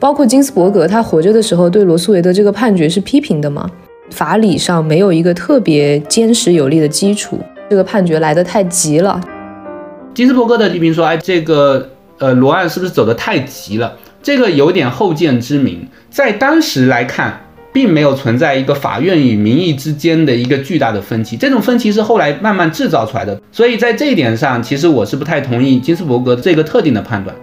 [0.00, 3.68] 包括金斯伯格，他活着的时候对罗素韦德这个判决是批评的嘛？
[4.10, 7.38] 法理上没有一个特别坚实有力的基础，
[7.68, 9.20] 这个判决来得太急了。
[10.14, 13.92] 金斯伯格的批评说：“哎，这个呃罗案是不是走得太急了？
[14.22, 17.40] 这个有点后见之明，在当时来看，
[17.72, 23.40] 并没有存在一个法院与民意之间的一个巨大的分歧，这种分歧是后来慢慢制造出来的。
[23.50, 27.34] 所以在这一点上，其实我是不太同意金斯伯格这个特定的判断。”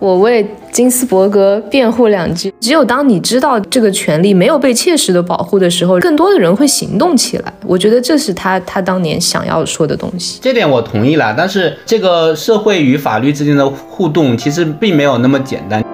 [0.00, 2.52] 我为金斯伯格辩护两句。
[2.58, 7.52] 只有当你知道这个权利没有被切实的保护的时候，更多的人会行动起来。
[7.66, 10.38] 我觉得这是他他当年想要说的东西。
[10.40, 15.84] 这点我同意了，但是这个社会与法律之间的互动其实并没有那么简单。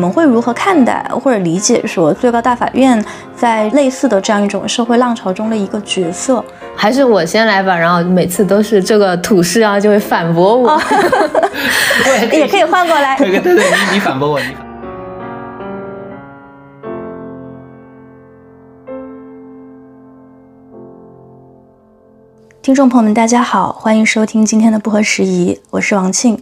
[0.00, 3.04] 们会如何看待或者理解说最高大法院
[3.36, 6.42] 在类似的这样一种社会浪潮中的一个角色？
[6.74, 10.80] 还是我先来吧，然后每次都是这个土师啊就会反驳我，
[12.32, 13.14] 也可以换过来。
[13.18, 14.66] 对对对，你你反驳我，你反。
[22.62, 26.38] 听众朋友们，大家好，欢迎收听今天的不合时宜，我是王庆。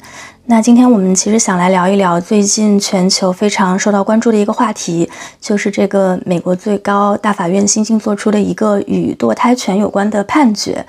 [0.50, 5.06] 那今天我们其实想来聊一聊最近全球非常受到关注的一个话题，
[5.38, 10.82] 就是这个美国最高大法院新近做出的一个与堕胎权有关的判决。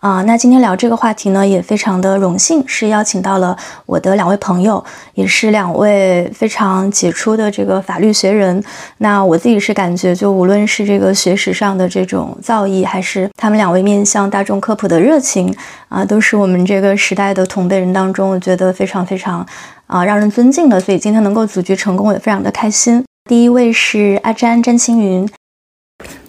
[0.00, 3.56] 啊，那今天聊这个话题呢，也非常的荣幸，是邀请到了
[3.86, 4.84] 我的两位朋友，
[5.14, 8.62] 也是两位非常杰出的这个法律学人。
[8.98, 15.54] 那我自己是感觉，就无论是这个学识上的这种造诣，还是他们两位面向大众科普的热情，
[15.94, 19.46] 啊，都是我们这个时代的同辈人当中，我觉得非常非常
[19.86, 20.80] 啊让人尊敬的。
[20.80, 23.04] 所以今天能够组局成功，我也非常的开心。
[23.30, 25.28] 第一位是阿詹詹青云，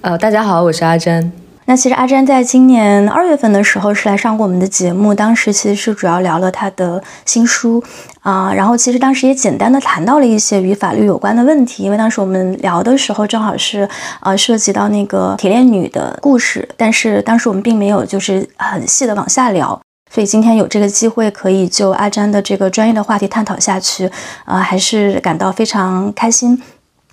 [0.01, 1.44] 呃，大家好，我是阿詹。
[1.67, 7.83] 那其实阿詹在今年二月份的时候是来上过我们的节目，当时其实是主要聊了他的新书
[8.21, 13.89] 啊，然后其实当时也简单的谈到了一些与法律有关的问题，因为当时我们聊的时候正好是
[14.19, 19.81] 呃涉及到那个铁链女的故事，但是当时我们并没有就是很细的往下聊，
[20.13, 24.07] 所以今天有这个机会可以就阿詹的这个专业的话题探讨下去，
[24.45, 26.61] 呃，还是感到非常开心。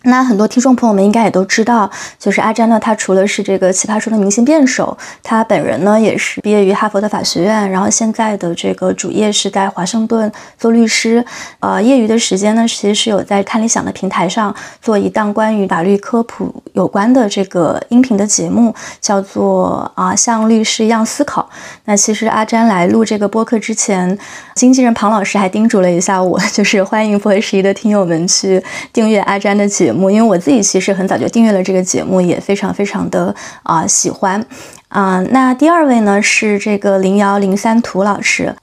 [0.05, 11.25] 那很多听众朋友们应该也都知道，就是阿詹呢，他除了是这个奇葩说的明星辩手，他本人呢也是毕业于哈佛的法学院，然后现在的这个主业是在华盛顿做律师，
[11.61, 21.49] 呃，业余的时间呢，其实是有在看理想的平台上做一档关于法律科普有关的这个音频的节目，叫做啊像律师一样思考。
[21.85, 24.19] 那其实阿詹来录这个播客之前，
[24.57, 28.61] 经纪人庞老师还叮嘱了一下我， 就是欢迎不合十一的听友们去
[28.93, 29.92] 订阅阿詹的节。
[29.92, 34.45] 目，因为我自己其实很早就订阅了这个节目，也非常非常的啊喜欢
[34.89, 35.21] 啊。
[35.31, 38.55] 那第二位呢是这个零幺零三涂老师，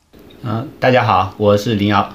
[0.44, 2.10] 嗯，大家好，我是零幺。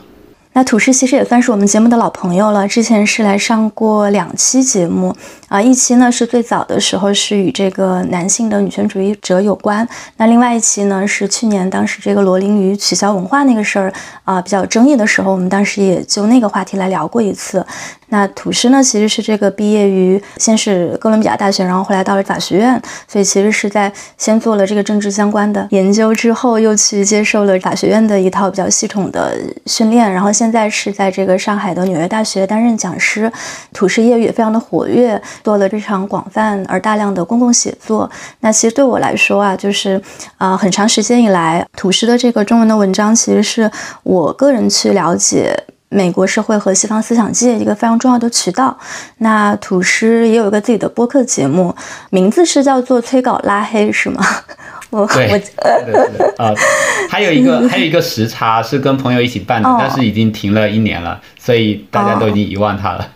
[0.57, 5.13] 那土师其实也算是我们节目的老朋友了，之前是来上过两期节目
[5.55, 13.93] 啊，一期呢是最早的时候是与这个男性的女权主义者有关，那另外一期呢是去年当时这个罗琳与取消文化那个事儿
[14.25, 17.65] 啊比较争议的时候，我们当时也就那个话题来聊过一次。
[18.09, 33.31] 那土师呢，其实是这个毕业于先是哥伦比亚大学，然后后来到了法学院，所以其实是在先做了这个政治相关的研究之后，又去接受了法学院的一套比较系统的训练，然后现在是在这个上海的纽约大学担任讲师。
[33.73, 38.11] 土师业余也非常的活跃，做了非常广泛而大量的公共写作。
[38.41, 40.01] 那其实对我来说啊，就是
[40.39, 43.71] 啊，很长时间以来，土师的这个中文的文章，其实是
[44.03, 45.55] 我个人去了解。
[45.91, 48.77] 美国社会和西方思想界一个非常重要的渠道。
[49.19, 51.73] 那土师也有一个自己的播客节目，
[52.11, 54.21] 名字是叫做“催稿拉黑”，是吗？
[54.91, 56.53] 我我啊，
[57.09, 63.07] 还有一个还有一个时差是跟朋友一起办的，但是已经停了一年了，所以大家都已经遗忘它了。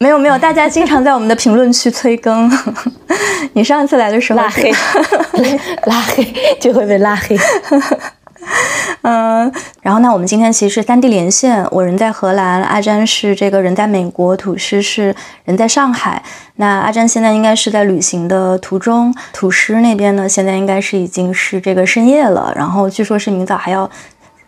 [0.00, 2.50] 没有没有，大家经常在我们的评论区催更。
[3.54, 4.72] 你上次来的时候拉黑，
[5.86, 6.24] 拉黑
[6.60, 7.36] 就会被拉黑。
[9.02, 9.52] 嗯，
[9.82, 15.14] 然后呢，我们今天其实是三地连线，我人在荷兰，阿詹是这个人在美国，土师是
[15.44, 16.22] 人在上海。
[16.56, 23.88] 那阿詹现在应该是在旅行的途中，土师那边呢，现在应该是已经是这个深夜了，然后据说是明早还要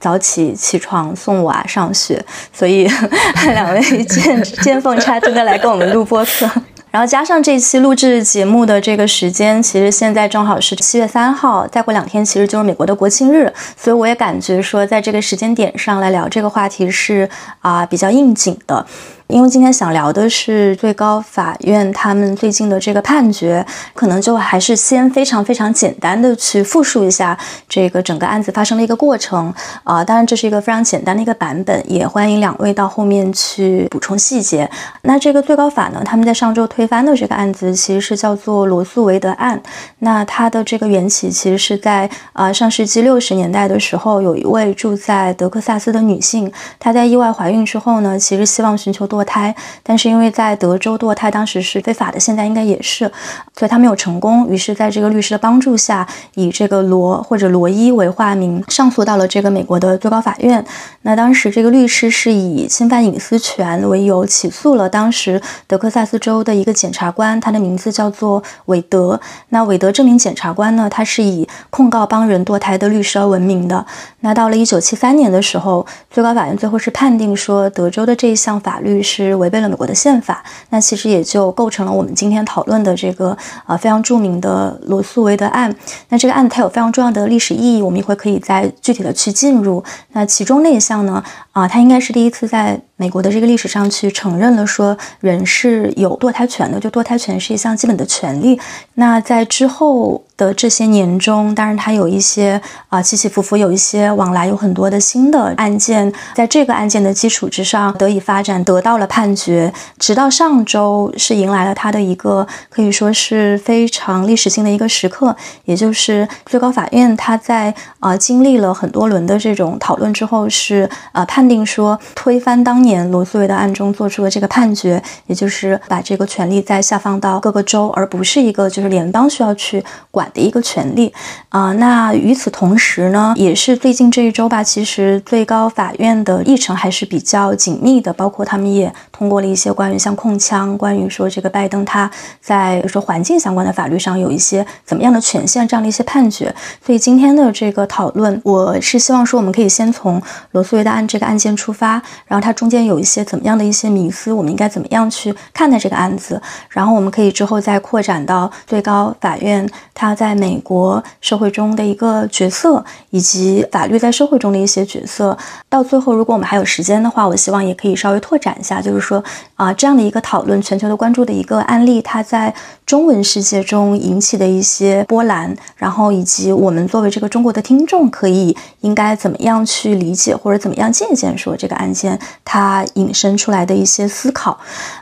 [0.01, 2.91] 早起起床送娃上学，所以
[3.53, 6.51] 两位见见缝插针的来跟我们录播课。
[6.91, 17.29] 然后加上这期录制节目的这个时间，其实现在正好是七月三号，再过两天其实就是美国的国庆日，所以我也感觉说，在这个时间点上来聊这个话题是
[17.61, 18.85] 啊比较应景的。
[19.31, 27.39] 因为今天想聊的是最高法院他们最近的这个判决，可能就还是先非常非常简单的去复述一下
[27.69, 29.53] 这个整个案子发生的一个过程
[29.85, 30.03] 啊。
[30.03, 34.69] 当然这是一个非常简单的一个版本，也欢迎两位到后面去补充细节。
[35.03, 39.61] 那这个最高法呢，他们在上周推翻的这个案子其实是叫做罗素韦德案。
[40.01, 53.11] 那它的这个缘起其实是在啊上世纪六十年代的时候，有一位住在德克萨斯的女性，她在意外怀孕之后呢，其实希望寻求多堕胎，但是因为在德州堕胎当时是非法的，现在应该也是，
[53.57, 54.49] 所以他没有成功。
[54.49, 60.65] 于是，在这个律师的帮助下，以这个罗或者罗伊为化名，上诉到了这个美国的最高法院。
[61.03, 69.21] 那当时这个律师是以侵犯隐私权为由起诉了当时德克萨斯州的一个检察官，他的名字叫做韦德。
[69.51, 73.85] 那韦德这名检察官呢，他是以控告帮人堕胎的律师而闻名的。
[74.21, 80.43] 那到了一九七三年的时候，最高法院最后是判定说，德州的这一项法律是违背了美国的宪法。
[80.71, 83.37] 那其实也就构成了我们今天讨论的这个
[83.67, 85.75] 啊非常著名的罗素韦德案。
[86.11, 89.83] 那这个案子它有非常重要的历史意义，我们一会可以再具体的去进入。
[90.13, 91.23] 那其中那一项呢，
[91.53, 98.61] 啊，它应该是第一次在美国的这个历史上去承认了说人是有堕胎权的，就堕胎权是一项基本的权利。
[98.97, 100.23] 那在之后。
[100.41, 102.59] 的这些年中，当然它有一些
[102.89, 109.71] 啊起起伏伏，有一些往来，有很多的新的案件，在这个案件的基础之上得以发展，得到了判决。
[109.99, 115.37] 直到上周是迎来了它的一个可以说是非常历史性的一个时刻，
[115.67, 130.31] 也就是最高法院它在啊经历了很多轮的这种讨论之后，是啊判定说推翻当年罗素韦德案中做出的这个判决，也就是把这个权利再下放到各个州，而不是一个就是联邦需要去管。
[130.33, 131.13] 的一个权利
[131.49, 142.09] 啊，那与此同时呢，也是最近这一周吧，其实最高法院的议程还是比较紧密的，包括他们也通过了一些关于像控枪，关于说这个拜登他
[142.41, 146.55] 在说环境相关的法律上有一些怎么样的权限这样的一些判决。
[146.87, 150.23] 所以今天的这个讨论，我是希望说我们可以先从
[150.53, 160.15] 罗素韦德案这个案件出发，然后它中间有一些怎么样的一些迷思，我们应该怎么样去看待这个案子，然后我们可以之后再扩展到最高法院它。
[160.21, 165.35] 在美国社会中的一个角色，以及法律在社会中的一些角色，
[165.69, 169.25] 到最后，如果我们还有时间的话，我希望也可以稍微拓展一下，就是说
[169.55, 172.53] 啊，这样的一个讨论，全球的关注的一个案例，它在
[172.91, 184.59] 中文世界中引起的一些波澜，然后以及我们作为这个中国的听众，可以应该怎么样去理解或者怎么样借鉴说这个案件它引申出来的一些思考。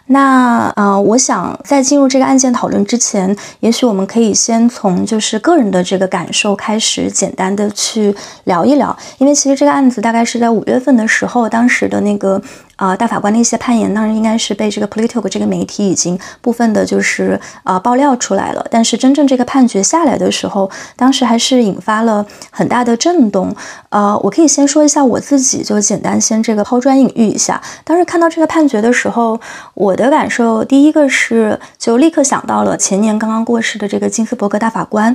[0.09, 8.15] 那呃，我想在进入这个案件讨论之前，也许我们可以先从就是个人的这个感受开始，简单的去
[8.45, 12.39] 聊一聊，因为其实这个案子大概是在五月份的时候，当时的那个。
[12.79, 18.65] 啊，大法官的一些判言，当然应该是被这个 Politico 这个媒体已经部分的，就是啊爆料出来了。
[18.71, 23.53] 但是真正这个判决下来的时候，当时还是引发了很大的震动。
[23.89, 27.61] 呃，我可以先说一下我自己，就简单先这个抛砖引玉一下。
[27.83, 29.41] 当时看到这个判决的时候，
[29.75, 35.13] 我的感受第一个是，就立刻想到了前年刚刚过世的这个金斯伯格大法官，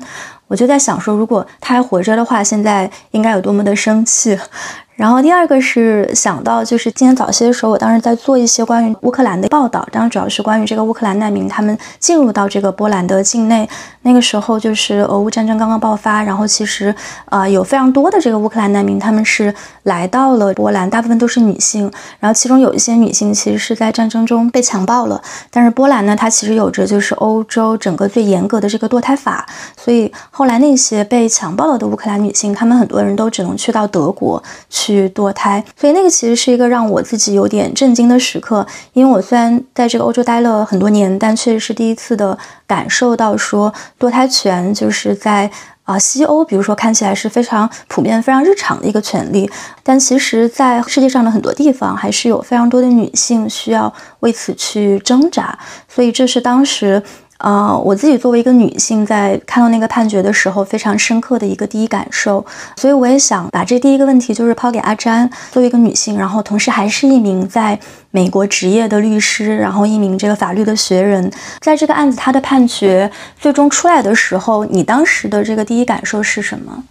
[0.48, 4.38] 我就在想说，如果他还活着的话，现在应该有多么的生气。
[4.96, 13.68] 然后第二个是想到，就是今天早些的时候，我当时在做一些关于乌克兰的报道，当然主要是关于这个乌克兰难民他们进入到这个波兰的境内。
[14.04, 16.94] 那个时候就是俄乌战争刚刚爆发，然后其实
[17.30, 25.20] 呃有非常多的这个乌克兰难民，他们是来到了波兰，大部分都是女性，然后其中有一些女性其实是在战争中被强暴了。
[25.50, 34.42] 但是波兰呢，它其实有着就是欧洲整个最严格的这个堕胎法，所以后来那些被强暴了的乌克兰女性，她们很多人都只能去到德国。
[34.70, 38.68] 去去堕胎，所以那个其实是一个让我自己有点震惊的时刻。
[38.92, 42.38] 因为我虽然在这个欧洲待了很多年，但确实是第一次的
[42.68, 45.50] 感受到说堕胎权就是在
[45.84, 49.50] 啊西欧，比如说看起来是非常普遍、非常日常的一个权利，
[49.84, 55.58] 但其实在世界上的很多地方还是有非常多的女性需要为此去挣扎。
[55.88, 57.02] 所以这是当时。
[57.44, 62.46] 呃，我自己作为一个女性，在看到那个判决的时候，非常深刻的一个第一感受，
[62.78, 67.78] 所以我也想把这第一个问题就是抛给阿詹，作为一个女性，然后同时还是一名在
[68.12, 76.82] 美国职业的律师，然后一名这个法律的学人，在这个案子他的判决最终出来的时候，你当时的这个第一感受是什么？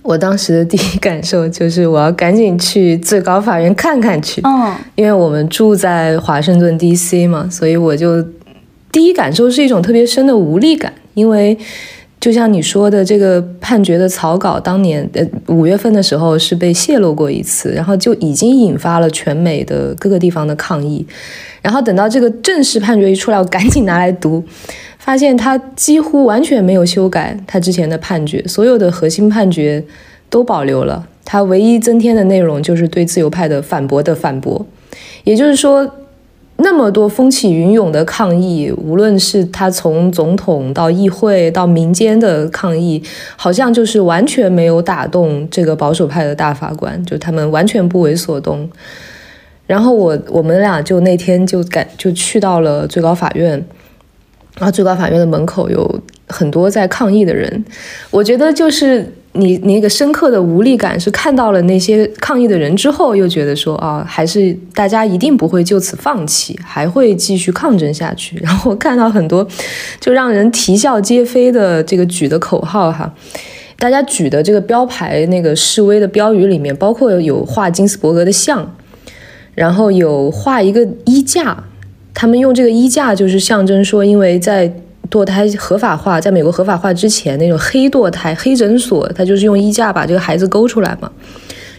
[0.00, 7.26] 我当时的第一感受就是我要赶紧去最高法院看看去，嗯，因为我们住在华盛顿 D.C.
[7.26, 8.24] 嘛，所以我就。
[8.98, 11.56] 第一感受是一种特别深的无力感，因为
[12.18, 21.06] 就像你说的，这个判决的草稿当年呃五月份的时候是被泄露过一次，然后就已经引发了全美的各个地方的抗议。
[21.62, 24.42] 然后等到这个正式判决一出来，我赶紧拿来读，
[24.98, 29.84] 发现他几乎完全没有修改他之前的判决，所有的核心判决
[30.28, 31.06] 都保留了。
[31.24, 34.66] 他唯一增添的内容就是对自由派的反驳的反驳，
[35.22, 35.88] 也就是说。
[36.60, 43.00] 那么多风起云涌的抗议，无论是他从总统到议会到民间的抗议，
[43.36, 48.68] 好像就是完全没有打动这个保守派的大法官，就他们完全不为所动。
[49.68, 53.52] 然后我我们俩就那天就赶就去到了最高法院，
[54.58, 57.64] 然后最高法院的门口有很多在抗议的人，
[58.10, 59.14] 我觉得就是。
[59.38, 68.36] 你那个深刻的无力感是看到了那些抗议的人之后，又觉得说啊，还是大家一定不会就此放弃，还会继续抗争下去。
[68.44, 69.46] 然后看到很多
[70.00, 73.14] 就让人啼笑皆非的这个举的口号哈，
[73.78, 78.74] 大家举的这个标牌那个示威的标语里面，包括有画金斯伯格的像，
[79.54, 81.64] 然后有画一个衣架，
[82.12, 84.72] 他们用这个衣架就是象征说，因为在。
[85.10, 91.10] 堕胎合法化，在美国合法化之前，那种黑堕胎、黑诊所，他就是用衣架把这个孩子勾出来嘛。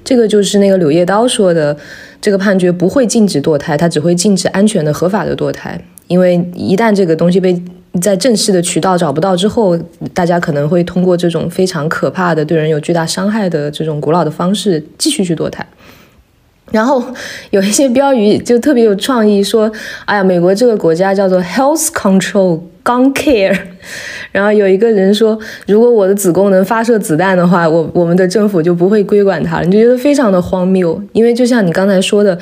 [0.03, 1.75] 这个就是那个柳叶刀说的，
[2.21, 5.79] 这个判决不会禁止堕胎，它只会禁止安全的、合法的堕胎。
[6.07, 7.61] 因为一旦这个东西被
[8.01, 9.77] 在正式的渠道找不到之后，
[10.13, 15.63] 大家可能会通过这种非常可怕的、对人有巨大伤害的这种古老的方式继续去堕胎。
[16.71, 17.03] 然后
[17.49, 19.71] 有一些标语就特别有创意，说
[20.05, 23.55] ：“哎呀，美国这个国家叫做 Health Control 刚 Care。”
[24.33, 32.35] 然后有一个人说：“如果我的子宫能发射子弹的话，我我们的政府就不会规管它了。”你就觉得非常的荒谬，因为就像你刚才说的，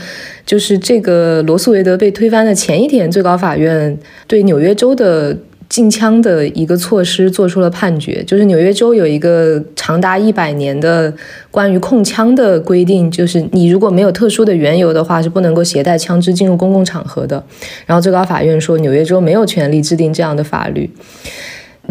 [0.46, 5.36] 就是这个罗素韦德被推翻的前一天，最高法院对纽约州的。
[5.70, 11.14] 禁枪的一个措施做出了判决，就是纽约州有一个长达一百年的
[11.52, 17.44] 关于控枪的规定，就是你如果没有特殊的缘由的话，是不能够携带枪支进入公共场合的。
[17.86, 20.90] 然后最高法院说，纽约州没有权利制定这样的法律。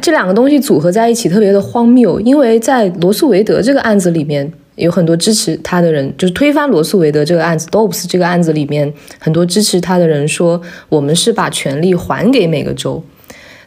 [0.02, 13.02] 这两个东西组合在一起特别的荒谬，因为在罗素韦德这个案子里面，有很多支持他的人，就是推翻罗素韦德这个案子 d o b s 这个案子里面，很多支持他的人说，我们是把权力还给每个州。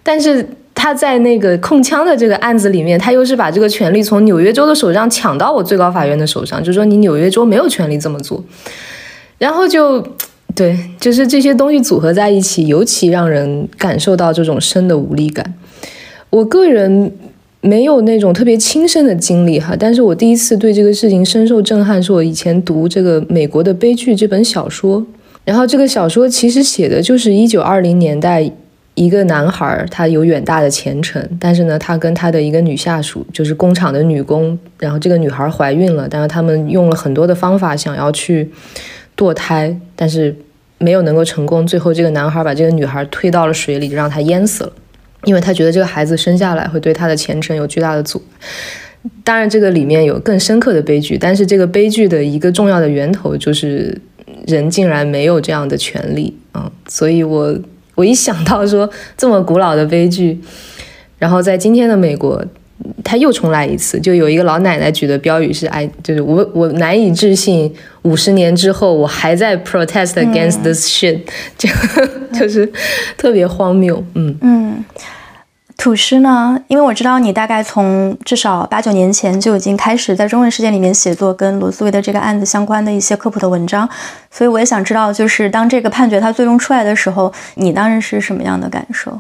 [0.01, 8.41] 但是他在那个控枪的这个案子里面，他又是把这个权利从纽约州的手上抢到我最高法院的手上，就说你纽约州没有权利这么做。
[9.38, 10.01] 然后就
[10.56, 15.53] 对，就是这些东西组合在一起，尤其让人感受到这种深的无力感。
[16.29, 17.12] 我个人
[17.60, 25.06] 没有那种特别亲身的经历哈，但是我第一次对这个事情深受震撼，是我以前读这个《美国的悲剧》这本小说，
[25.44, 28.50] 然后这个小说其实写的就是一九二零年代。
[29.00, 38.51] 一个男孩，他有远大的前程，但是呢，他跟他的一个女下属，就是工厂的女工，然后这个女孩怀孕了，但是他们用了很多的方法想要去
[39.15, 40.36] 堕胎，但是
[40.79, 41.65] 没有能够成功。
[41.65, 44.74] 最后，这个男孩把这个女孩推到了水里，让她淹死了，
[45.24, 48.22] 因为他觉得这个孩子生下来会对他的前程有巨大的阻。
[49.24, 53.98] 当然，这个里面有更深刻的悲剧，但是这个悲剧的一个重要的源头就是
[54.46, 57.58] 人竟然没有这样的权利啊，所以我。
[58.00, 60.39] 我一想到说这么古老的悲剧，
[61.18, 62.41] 然后在今天的美国，
[63.03, 67.70] 他又重来一次，就有一个老奶奶举的标语是：“哎，就是我我难以置信，
[68.03, 71.20] 五十年之后我还在 protest against this shit，
[71.58, 71.68] 就
[72.39, 72.72] 就是
[73.18, 74.86] 特别荒谬。”嗯嗯。
[75.79, 76.62] 土诗呢？
[76.67, 83.89] 因为我知道你大概从至少八九年前就已经开始在中文世界里面写作跟罗斯威的这个案子相关的一些科普的文章，
[84.29, 89.17] 所以我也想知道，就是当这个判决它最终出来的时候，你当时是什么样的感受？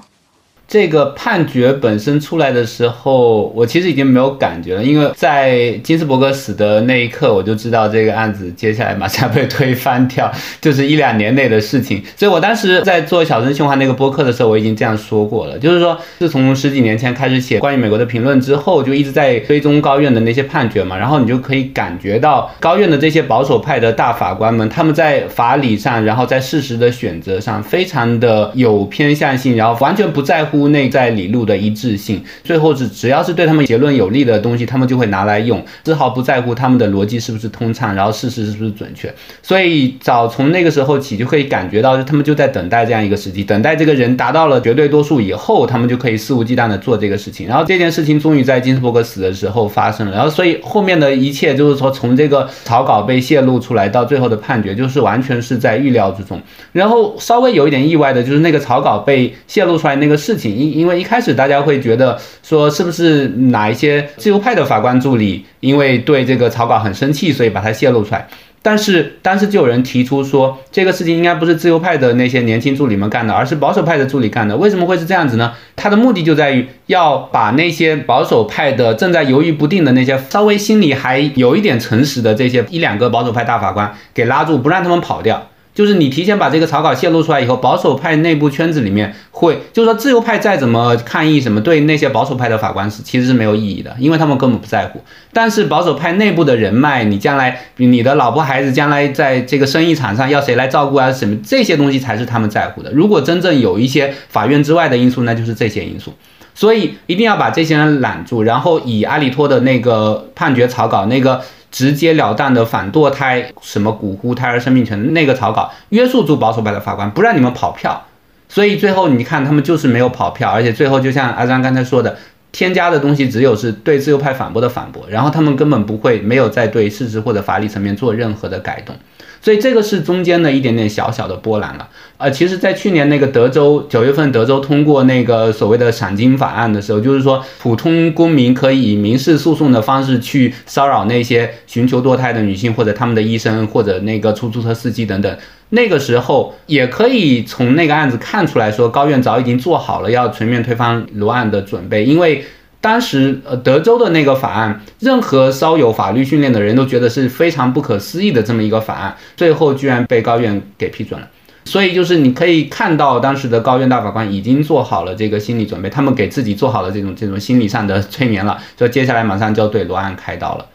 [0.69, 12.03] 这个判决本身出来的时候，我其实已经没有感觉了，因为在金斯伯格死的那一刻，我就知道这个案子接下来马上被推翻掉， 就是一两年内的事情。
[12.15, 30.58] 所以我当时在做小声循环那个播客的时候，我已经这样说过了，就是说自从十几年前开始写关于美国的评论之后，就一直在追踪高院的那些判决嘛，然后你就可以感觉到高院的这些保守派的大法官们，他们在法理上，然后在事实的选择上，非常的有偏向性，然后完全不在乎。
[30.67, 39.11] 内在理路的一致性，最后是只要是对他们结论有利的东西，他们就会拿来用，丝毫不在乎他们的逻辑是不是通畅，然后事实是不是准确。
[39.41, 47.47] 所以早从那个时候起，就可以感觉到他们就在等待这样一个时机，等待这个人达到了绝对多数以后，他们就可以肆无忌惮的做这个事情。
[47.47, 50.13] 然后这件事情终于在金斯伯格死的时候发生了。
[50.13, 56.41] 然后所以后面的一切就是说，从这个草稿被泄露出来到最后的判决，就是完全是在预料之中。
[56.71, 60.48] 然后稍微有一点意外的就是那个草稿被泄露出来那个事情。
[60.51, 68.27] 因因为一开始大家会觉得说是不是哪一些自由派的法官助理因为对这个草稿很生气，所以把它泄露出来。
[68.61, 74.57] 但是当时就有人提出说，这个事情应该不是自由派的那些年轻助理们干的，而是保守派的助理干的。
[74.57, 75.53] 为什么会是这样子呢？
[75.77, 85.47] 他的目的就在于要把那些保守派的正在犹豫不定的那些稍微心里还有一点诚实的这些一两个保守派大法官给拉住，不让他们跑掉。
[85.79, 95.01] 就是你提前把这个草稿泄露出来以后，保守派内部圈子里面会，就是说自由派再怎么抗议什么，对那些保守派的法官是其实是没有意义的，因为他们根本不在乎。
[95.31, 102.91] 但是保守派内部的人脉，你将来你的老婆孩子将来在这个生意场上要谁来照顾啊，什么这些东西才是他们在乎的。
[102.91, 106.13] 如果真正有一些法院之外的因素，那就是这些因素。
[106.53, 111.39] 所以一定要把这些人揽住，然后以阿里托的那个判决草稿那个。
[111.71, 118.05] 直截了当的反堕胎，什么骨呼胎儿生命权那个草稿，约束住保守派的法官，不让你们跑票。
[118.47, 122.17] 所以最后你看，他们就是没有跑票，而且最后就像阿张刚才说的，
[122.51, 128.95] 添加的东西只有是对自由派反驳的反驳，然后他们根本不会没有在对事实或者法理层面做任何的改动。
[129.41, 145.37] 所以这个是中间的一点点小小的波澜了，呃，其实，在去年那个德州九月份，德州通过那个所谓的赏金法案的时候，就是说普通公民可以以民事诉讼的方式去骚扰那些寻求堕胎的女性或者他们的医生或者那个出租车司机等等，
[145.69, 152.43] 那个时候也可以从那个案子看出来说，高院早已经做好了要全面推翻罗案的准备，因为。
[152.81, 161.27] 当时，呃，德州的那个法案，任何稍有法律训练的人都觉得是非常不可思议的这么一个法案，最后居然被高院给批准了。
[161.65, 170.65] 所以，就是你可以看到，当时的高院大法官已经做好了这个心理准备，他们给自己做好了这种这种心理上的催眠了，说接下来马上就要对罗案开刀了。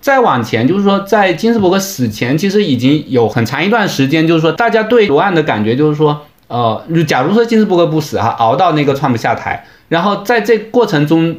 [0.00, 9.64] 再往前，就是说，在金斯伯格死前，其实已经有很长一段时间，就是说，大家对罗案的感觉就是说，呃，假如说金斯伯格不死哈，熬到那个川普下台。
[9.88, 11.36] 然后在这过程中，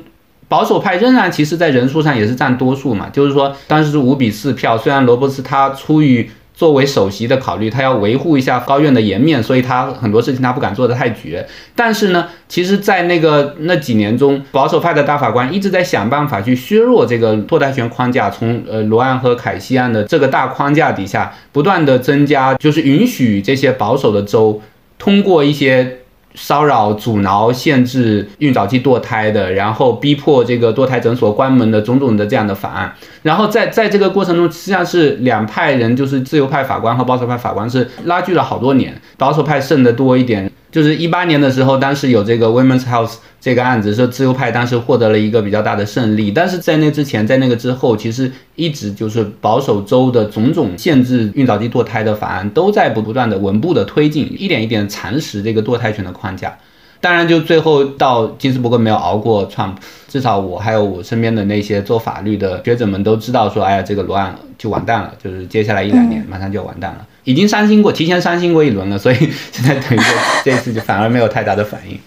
[0.47, 3.09] 保守派仍然其实，在人数上也是占多数嘛。
[3.11, 4.77] 就是说，当时是五比四票。
[4.77, 11.45] 虽然罗伯斯他出于作为首席的考虑，他要维护一下高院的颜面，所以他很多事情他不敢做得太绝。
[11.75, 18.29] 但是呢，其实，在那个那几年中，保守派的大法官一直在想办法去削弱这个堕胎权框架。
[18.29, 24.59] 从呃罗案和凯西案的这个大框架底下，不断的增加，就是允许这些保守的州
[24.97, 25.99] 通过一些。
[26.39, 32.93] 骚扰、阻挠、限制孕早期堕胎的，然后逼迫这个堕胎诊所关门的种种的这样的法案，
[33.27, 40.49] 然后在在这个过程中，实际上是两派人，就是自由派法官和保守派法官是拉锯了好多年，保守派胜的多一点。
[40.71, 46.31] 就是一八年的时候，当时有这个 Women's House 这个案子，说自由派当时获得了一个比较大的胜利。
[46.31, 56.57] 但是在那之前，在那个之后，其实一直就是保守州的种种限制孕早期堕胎的法案都在不不断的稳步的推进，一点一点蚕食这个堕胎权的框架。
[57.01, 59.75] 当然，就最后到金斯伯格没有熬过 Trump，
[60.07, 67.05] 至少我还有我身边的那些做法律的学者们都知道，说哎呀，这个罗案就完蛋了，就是接下来一两年马上就要完蛋了。
[67.25, 69.15] 已经伤心过，提前伤心过一轮了，所以
[69.51, 71.99] 现在等于说这次就反而没有太大的反应。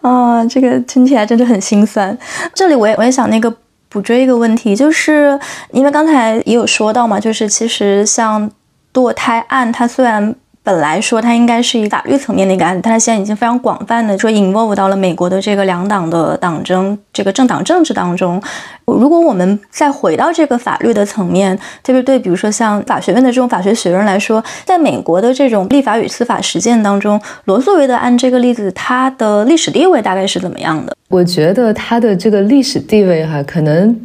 [0.00, 2.16] 啊，这个听起来真的很心酸。
[2.52, 3.54] 这里我也我也想那个
[3.88, 5.38] 补追一个问题，就是
[5.70, 8.50] 因为刚才也有说到嘛，就是其实像
[8.92, 10.34] 堕胎案，它虽然。
[10.66, 18.42] 本来说它应该是一法律层面的一个案子，但它现在已经非常广泛的说 involve 到了美国的这个两党的党争、这个政党政治当中。
[18.84, 30.96] 如果我们再回到这个法律的层面，特别对比如说像法学院的这种法学学生来说，在美国的这种立法与司法实践当中，罗素韦德案这个例子，它的历史地位大概是怎么样的？
[31.10, 33.96] 我觉得它的这个历史地位哈，可能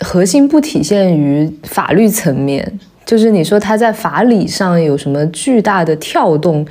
[0.00, 2.80] 核心不体现于法律层面。
[3.06, 6.66] 就是你说他在法理上有什么巨大的跳动，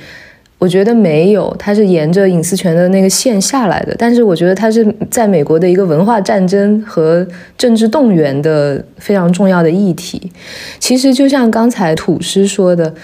[0.58, 3.96] 我觉得没有，他是沿着隐私权的那个线下来的。
[3.98, 10.30] 但是我觉得他是在美国的一个文化战争和政治动员的非常重要的议题。
[10.78, 12.94] 其实就像刚才土师说的，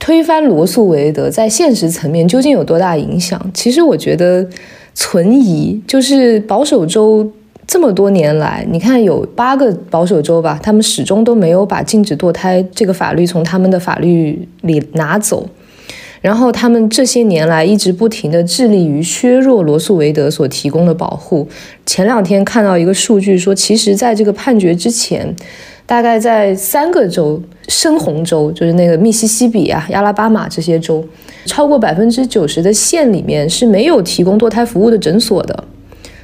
[0.00, 3.40] 推翻罗素韦德在现实层面究竟有多大影响？
[3.54, 4.44] 其实我觉得
[4.92, 7.30] 存疑，就是保守州。
[7.72, 15.48] 这么多年来，你看有八个保守州吧，他们始终都没有把禁止堕胎这个法律从他们的法律里拿走。
[16.20, 21.48] 然后他们这些年来一直不停地致力于削弱罗素韦德所提供的保护。
[21.86, 25.34] 前两天看到一个数据说，其实在这个判决之前，
[25.86, 31.02] 大概在三个州深红州，就是那个密西西比啊、亚拉巴马这些州，
[31.46, 35.64] 超过百分之九十的县里面是没有提供堕胎服务的诊所的。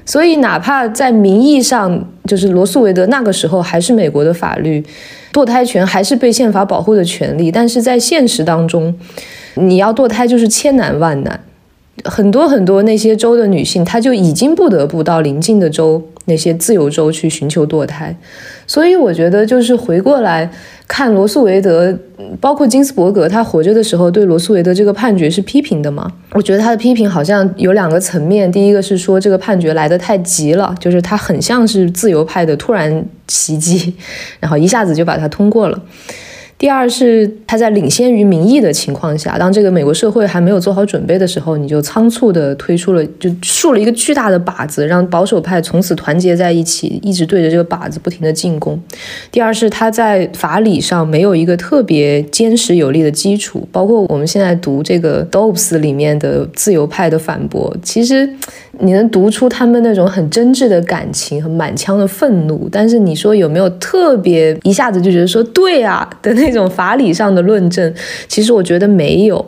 [0.08, 4.82] 所以，哪怕在名义上，就是罗素韦德那个时候还是美国的法律，
[5.34, 8.94] 堕胎权还是被宪法保护的权利，但是在现实当中，
[9.56, 11.38] 你要堕胎就是千难万难。
[12.04, 18.16] 很多很多那些州的女性，她就已经不得不到邻近的州那些自由州去寻求堕胎。
[18.66, 20.50] 所以我觉得，就是回过来
[20.86, 21.98] 看罗素韦德，
[22.40, 26.10] 包括金斯伯格，他活着的时候对罗素韦德这个判决是批评的嘛？
[26.32, 33.94] 我觉得他的批评好像有两个层面，第一个是说这个判决来得太急了，就是他很像是自由派的突然袭击，
[34.38, 35.82] 然后一下子就把它通过了。
[36.58, 48.76] 第二是他在领先于民意的情况下，当这个美国社会还没有做好准备的时候，你就仓促的推出了，就竖了一个巨大的靶子，让保守派从此团结在一起，一直对着这个靶子不停的进攻。
[49.30, 58.28] 第二是他在法理上没有一个特别坚实有力的基础，包括我们现在读这个 Dobbs 里面的自由派的反驳，其实
[58.80, 66.48] 你能读出他们那种很真挚的感情和满腔的愤怒，但是你说有没有特别一下子就觉得说对啊的那？
[66.48, 67.94] 种法理上的论证，
[68.26, 69.44] 其实我觉得没有。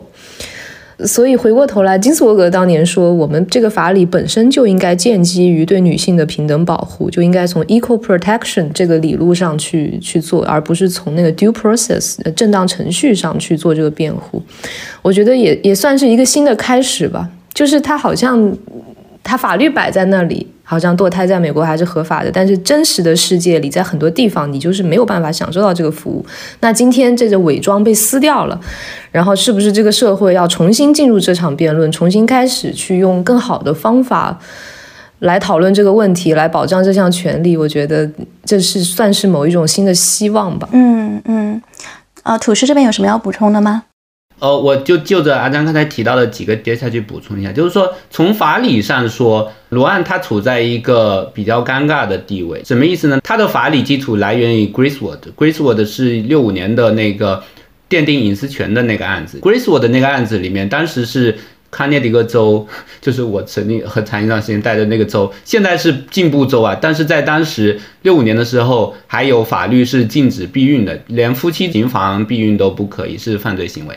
[1.03, 14.41] 所以回过头来，金斯伯格当年说，我们这个法理本身就应该建基于对女性的平等保护，就应该从 equal protection 这个理路上去去做，而不是从那个 due process 正当程序上去做这个辩护。
[15.01, 17.27] 我觉得也也算是一个新的开始吧。
[17.53, 18.55] 就是他好像
[19.23, 20.47] 他法律摆在那里。
[20.63, 26.25] 好像堕胎在美国还是合法的，但是真实的世界里，在很多地方你就是没有办法享受到这个服务。
[26.61, 28.57] 那今天这个伪装被撕掉了，
[29.11, 34.39] 然后是不是这个社会要重新进入这场辩论，重新开始去用更好的方法
[35.19, 37.57] 来讨论这个问题，来保障这项权利？
[37.57, 38.09] 我觉得
[38.45, 40.69] 这是算是某一种新的希望吧。
[40.71, 41.61] 嗯嗯，
[42.23, 43.83] 呃，土师这边有什么要补充的吗？
[44.41, 53.19] 呃，我就就着阿张刚才提到的几个接下去补充一下，就是说从法理上说，罗案它处在一个比较尴尬的地位，什么意思呢？
[53.23, 57.43] 它的法理基础来源于 Griswold，Griswold 是六五年的那个
[57.87, 61.37] 奠定隐私权的那个案子，Griswold 那个案子里面，当时是
[61.69, 62.67] 康涅狄格州，
[62.99, 73.95] 就是我曾经很长一段时间待的那个州，现在是进步州啊，但是在当时六五年的时候，还有法律是禁止避孕的，连夫妻行房避孕都不可以，是犯罪行为。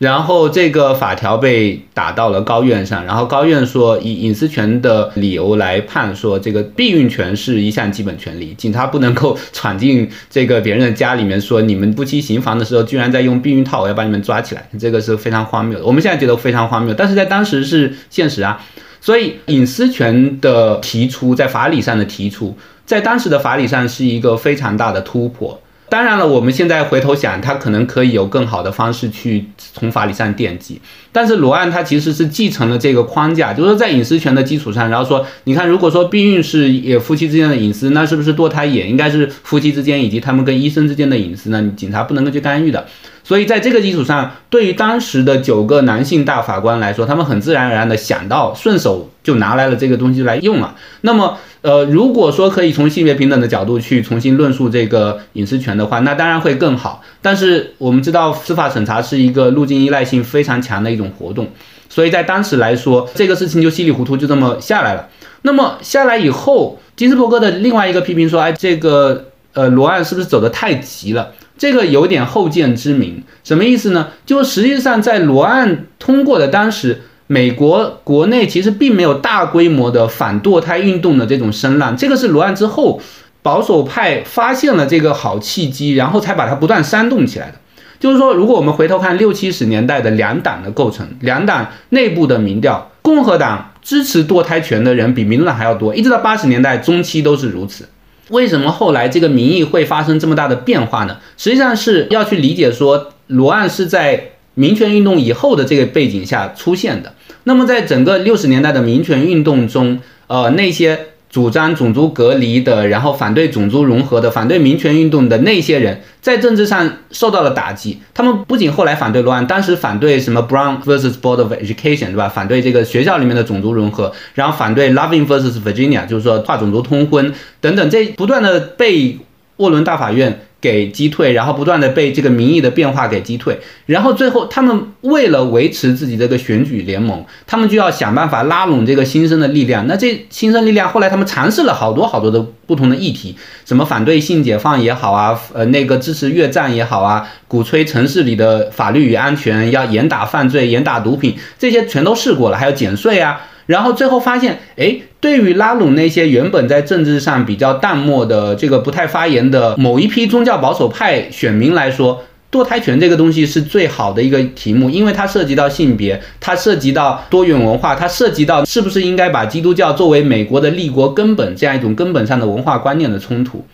[0.00, 15.84] 然后这个法条被打到了高院上，然后高院说以隐私权的理由来判说这个避孕权是一项基本权利，警察不能够闯进这个别人的家里面说你们夫妻行房的时候居然在用避孕套，我要把你们抓起来，这个是非常荒谬的。
[15.84, 18.58] 我们现在觉得非常荒谬，但是在当时是现实啊。
[19.02, 25.60] 所以隐私权的提出，在法理上的提出，在当时的法理上是一个非常大的突破。
[25.90, 30.80] 当然了，我们现在回头想，他可能可以有更好的方式去从法理上奠基。
[31.10, 41.60] 但是罗案他其实是继承了这个框架，就是说在隐私权的基础上，然后说，你看，如果说避孕是也夫妻之间的隐私，那是不是堕胎也应该是夫妻之间以及他们跟医生之间的隐私呢？
[41.76, 42.86] 警察不能够去干预的。
[43.30, 50.74] 所以在这个基础上，对于当时的九个男性大法官来说，他们很自然而然的想到，顺手就拿来了这个东西来用了。
[51.02, 51.38] 那么。
[51.62, 57.02] 呃，如果说可以从性别平等的角度去重新论述这个隐私权的话，那当然会更好。
[57.20, 61.46] 但是我们知道，司法审查是一个路径依赖性非常强的一种活动，
[61.90, 65.06] 所以在当时来说，这个事情就稀里糊涂就这么下来了。
[65.42, 71.30] 那么下来以后，金斯伯格的另外一个批评说，哎，这个呃罗案是不是走得太急了？
[71.60, 74.08] 这个有点后见之明，什么意思呢？
[74.24, 77.02] 就实际上在罗案通过的当时。
[77.32, 83.00] 美国国内其实并没有大规模的反堕胎运动的这种声浪，这个是罗案之后
[83.40, 87.60] 保守派发现了这个好契机，然后才把它不断煽动起来的。
[88.00, 97.88] 就是说，如果我们回头看六七十年代的两党的构成，两党内部的民调，共和党支持堕胎权的人比民主党还要多，一直到八十年代中期都是如此。
[98.30, 101.18] 为什么后来这个民意会发生这么大的变化呢？
[101.36, 107.12] 实际上是要去理解说，罗案是在民权运动以后的这个背景下出现的。
[107.44, 118.02] 那么，在整个六十年代的民权运动中，呃，那些主张种族隔离的，然后反对种族融合的，反对民权运动的那些人，在政治上受到了打击。
[118.12, 122.28] 他们不仅后来反对罗安，当时反对什么 Brown vs Board of Education，对吧？
[122.28, 129.18] 反对这个学校里面的种族融合，然后反对 Loving vs Virginia，就是说跨种族通婚等等，这不断的被
[129.58, 130.40] 沃伦大法院。
[130.60, 139.86] 给击退，然后不断的被这个民意的变化给击退，然后最后他们为了维持自己这个选举联盟，他们就要想办法拉拢这个新生的力量。
[139.86, 153.40] 那这新生力量后来他们尝试了好多好多的不同的议题，什么反对性解放也好啊，呃那个支持越战也好啊，鼓吹城市里的法律与安全，要严打犯罪，严打毒品，这些全都试过了，还有减税啊。
[153.70, 173.64] 然后最后发现，哎，对于拉拢那些原本在政治上比较淡漠的、这个不太发言的某一批宗教保守派选民来说，堕胎权这个东西是最好的一个题目，因为它涉及到性别，它涉及到多元文化，它涉及到是不是应该把基督教作为美国的立国根本这样一种根本上的文化观念的冲突。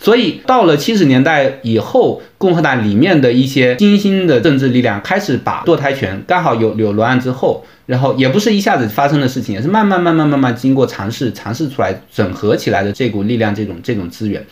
[0.00, 14.44] 所以到了七十年代以后，共和党里面的一些新兴的政治力量开始把堕胎权，刚好有有罗案之后，然后也不是一下子发生的事情，也是慢慢慢慢慢慢经过尝试尝试出来整合起来的这股力量，这种这种资源。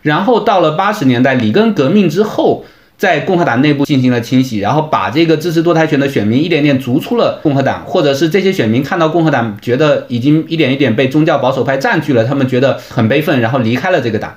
[0.00, 2.64] 然后到了八十年代里根革命之后，
[2.96, 14.34] 在共和党内部进行了清洗，然后把这个支持堕胎权的选民一点点逐出了共和党，或者是这些选民看到共和党觉得已经一点一点被宗教保守派占据了，他们觉得很悲愤，然后离开了这个党。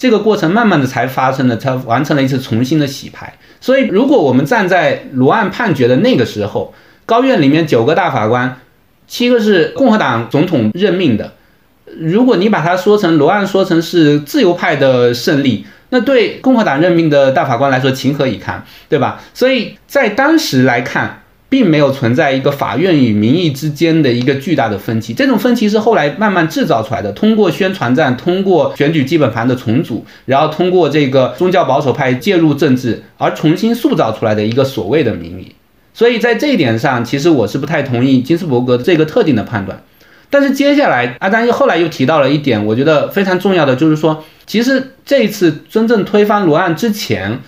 [0.00, 3.34] 这个过程慢慢的才发生了，才完成了一次重新的洗牌。
[3.60, 6.72] 所以，如果我们站在罗案判决的那个时候，
[7.04, 8.56] 高院里面九个大法官，
[9.06, 11.34] 七个是共和党总统任命的。
[11.98, 19.20] 如果你把它说成罗案说成是自由派的胜利，那对共和党任命的大法官来说情何以堪，对吧？
[19.34, 21.19] 所以在当时来看。
[21.50, 35.52] 并没有存在一个法院与民意之间的一个巨大的分歧，这种分歧是后来慢慢制造出来的，通过宣传战，通过选举基本盘的重组，然后通过这个宗教保守派介入政治而重新塑造出来的一个所谓的民意。
[35.92, 39.82] 所以在这一点上，其实我是不太同意金斯伯格这个特定的判断。
[40.30, 47.40] 但是接下来阿丹又后来又提到了一点，我觉得非常重要的，就是说，其实这一次真正推翻罗案之前。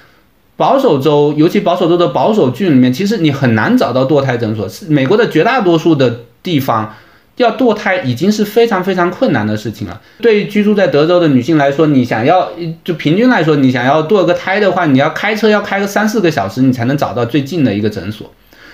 [0.57, 4.69] 保守州，尤其保守州的保守郡里面，其实你很难找到堕胎诊所。
[4.69, 6.95] 是美国的绝大多数的地方，
[7.37, 10.01] 要堕胎已经是非常非常困难的事情了。
[10.21, 12.51] 对于居住在德州的女性来说，你想要
[12.85, 18.31] 就平均来说，你想要堕个胎的话，你要开车要开个三四个小时，你才能找到最近的一个诊所。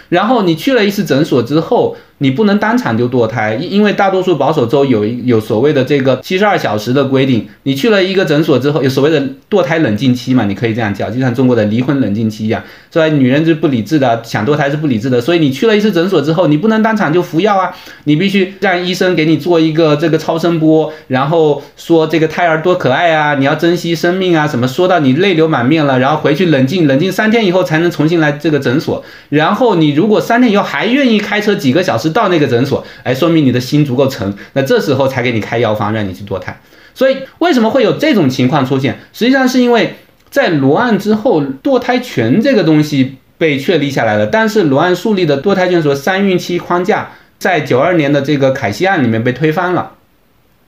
[0.09, 1.97] 然后你去了一次诊所之后。
[2.21, 7.47] 你不能当场就堕胎，因因为大多数保守州有有所谓的这个七十二小时的规定。
[7.62, 10.44] 你去了一个诊所之后，有所谓的堕胎冷静期嘛？
[10.44, 12.61] 你可以这样叫，就像中国的离婚冷静期一样。
[12.90, 15.21] 所以女人是不理智的，想堕胎是不理智的。
[15.21, 29.05] 所以你去了一次诊所之后，你不能当场就服药啊，你必须让医生给你做一个这个超声波，然后说这个胎儿多可爱啊，你要珍惜生命啊，什么说到你泪流满面了，然后回去冷静冷静三天以后才能重新来这个诊所。
[29.29, 32.08] 然后你如果三天以后还愿意开车几个小时。
[32.18, 36.58] 到那个诊所，哎，说明你的心足够诚，那这时候才给你开药方，让你去堕胎。
[36.94, 38.98] 所以为什么会有这种情况出现？
[39.12, 39.94] 实际上是因为
[40.30, 49.92] 在罗案之后，堕胎权这个东西被确立下来了，但是罗案树立的堕胎权所三孕期框架，在九二年的这个凯西案里面被推翻了。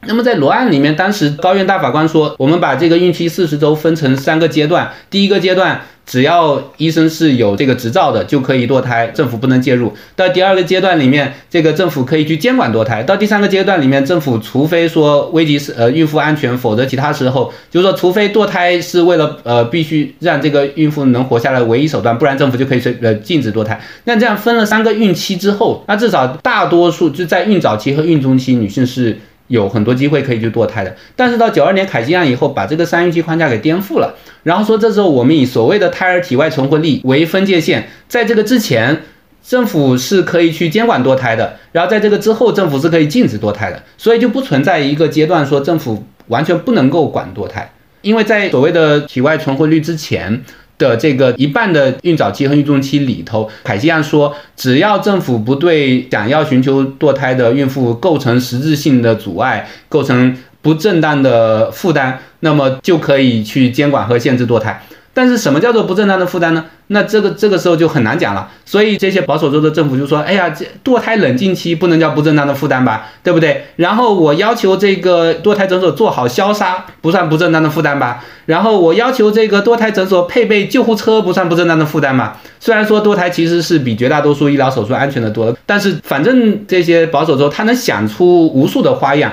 [0.07, 5.81] 那么在罗案里面，当时高院大法官说，我们把这个孕期四十周分成三个阶段，第一个阶段。
[6.07, 9.95] 只要医生是有这个执照的，就可以堕胎，政府不能介入。
[10.17, 13.01] 到第二个阶段里面，这个政府可以去监管堕胎。
[13.05, 23.81] 到第三个阶段里面，政府除非说危及是呃孕妇安全，否则其他时候就是说，除非堕胎是为了呃必须让这个孕妇能活下来唯一手段，不然政府就可以随呃禁止堕胎。
[24.03, 29.17] 那这样分了三个孕期之后，那至少大多数就在孕早期和孕中期女性是。
[29.51, 39.03] 有很多机会可以去堕胎的，但是到九二年凯西案以后，把这个三孕期框架给颠覆了，然后说这时候我们以所谓的胎儿体外存活率为分界线，在这个之前，
[39.45, 50.45] 政府是可以去监管堕胎的，然后在这个之后，政府是可以禁止堕胎的，所以就不存在一个阶段说政府完全不能够管堕胎，因为在所谓的体外存活率之前。
[50.81, 64.83] 的这个一半的孕早期和孕中期里头，凯西安说，只要政府不对想要寻求堕胎的孕妇构成实质性的阻碍，构成不正当的负担，那么就可以去监管和限制堕胎。
[65.21, 66.65] 但是什么叫做不正当的负担呢？
[66.87, 68.49] 那这个这个时候就很难讲了。
[68.65, 73.67] 所以这些保守州的政府就说：“哎呀，这堕胎冷静期不能叫不正当的负担吧，对不对？
[73.77, 78.25] 然后我要求这个堕胎诊所做好消杀，不算不正当的负担吧？
[78.47, 82.41] 然后我要求这个堕胎诊所配备救护车，不算不正当的负担吧？
[82.59, 89.31] 虽然说堕胎其实是比绝大多数医疗手术安全的多，但是反正这些保守州他能想出无数的花样。”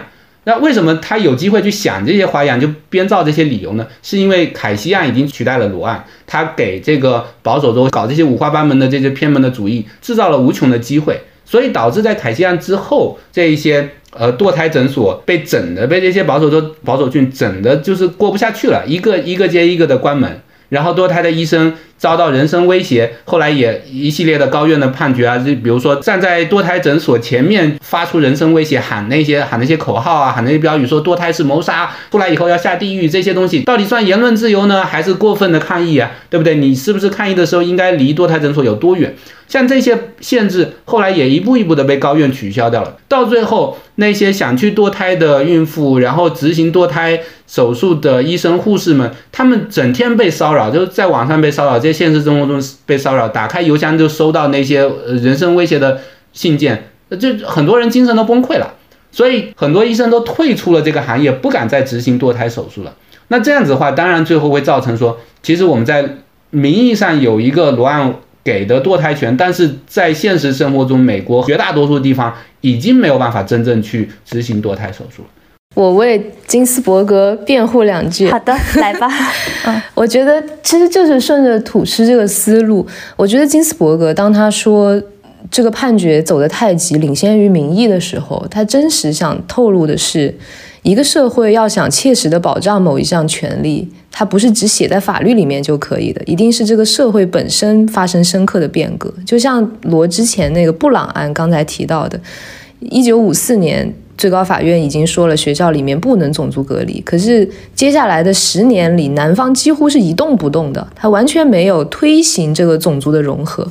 [0.47, 3.86] 那为什么他有机会去想这些花样，就编造这些理由呢？
[4.01, 21.75] 是因为凯西案已经取代了罗案，他给这个保守州搞这些五花八门的这些偏门的主义制造了无穷的机会，所以导致在凯西案之后，这一些呃堕胎诊所被整的，被这些保守州保守郡整的，就是过不下去了，一个一个接一个的关门，然后堕胎的医生。
[21.97, 36.12] 遭到人身威胁，后来也一系列的高院的判决啊，就比如说站在堕胎诊所前面发出人身威胁，喊那些喊那些口号啊，喊那些标语，说堕胎是谋杀，出来以后要下地狱，这些东西到底算言论自由呢，还是过分的抗议啊？
[36.29, 36.55] 对不对？
[36.55, 39.15] 你是不是抗议的时候应该离堕胎诊所有多远？
[39.47, 42.97] 像这些限制，后来也一步一步的被高院取消掉了。
[43.07, 51.79] 到最后，那些想去堕胎的孕妇，然后执行堕胎手术的医生护士们，他们整天被骚扰，就是在网上被骚扰。
[51.88, 56.00] 在现实生活中被骚扰，打开邮箱就收到那些人身威胁的
[56.34, 58.73] 信件，就很多人精神都崩溃了。
[59.10, 62.93] 所以很多医生都退出了这个行业，不敢再执行堕胎手术了。
[63.30, 66.17] 那这样子的话，当然最后会造成说，其实我们在
[66.52, 75.30] 名义上有一个罗案给的堕胎权，但是在现实生活中，美国绝大多数地方已经没有办法真正去执行堕胎手术了。
[75.77, 78.27] 我为金斯伯格辩护两句。
[78.31, 79.07] 好的，来吧。
[79.67, 82.85] 嗯，我觉得其实就是顺着土师这个思路，
[83.15, 85.01] 我觉得金斯伯格当他说。
[85.49, 90.35] 这个判决走得太急，领先于民意的时候，他真实想透露的是，
[90.81, 99.13] 一个社会要想切实的保障某一项权利，它不是只写在法律里面就可以的，一定是这个社会本身发生深刻的变革。
[99.25, 102.19] 就像罗之前那个布朗案刚才提到的，
[102.79, 103.93] 一九五四年。
[104.17, 106.99] 最高法院已经说了，学校里面不能种族隔离。
[107.01, 113.65] 可是接下来的十年里，南方几乎是一动不动的，他完全没有推行这个种族的融合。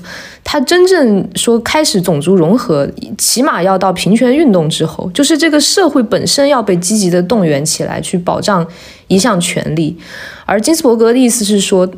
[0.44, 8.64] 他真正说开始种族融合，起码要到平权运动之后，就是这个社会本身要被积极的动员起来，去保障
[9.08, 9.96] 一项权利。
[10.44, 11.88] 而金斯伯格的意思是说。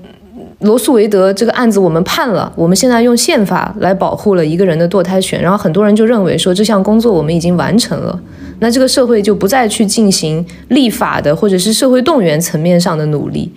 [0.60, 8.20] 罗素维德这个案子我们判了，我们现在用宪法来保护了一个人的堕胎权，然后很多人就认为说这项工作我们已经完成了，
[8.58, 13.52] 那这个社会就不再去进行立法的或者是社会动员层面上的努力，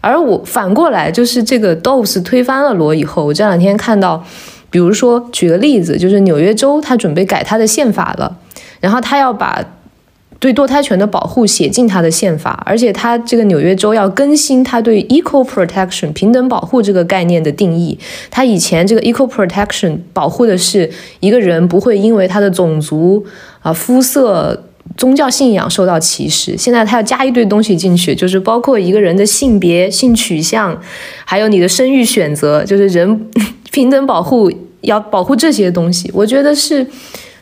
[0.00, 4.24] 而我反过来就是这个 d o s 推翻了罗以后，我这两天看到，
[4.70, 8.36] 比如说举个例子，就是纽约州他准备改他的宪法了，
[8.80, 9.64] 然后他要把。
[10.40, 17.98] 对堕胎权的保护写进他的宪法，而且他这个纽约州要更新他对 equal protection 平等保护这个概念的定义。
[18.30, 23.22] 他以前这个 equal protection 保护的是一个人不会因为他的种族
[23.60, 24.64] 啊、肤色、
[24.96, 26.56] 宗教信仰受到歧视。
[26.56, 30.80] 现在他要加一堆东西进去，就是包括一个人的性别、性取向，
[31.26, 33.28] 还有你的生育选择，就是人
[33.70, 34.50] 平等保护
[34.80, 36.10] 要保护这些东西。
[36.14, 36.86] 我觉得是。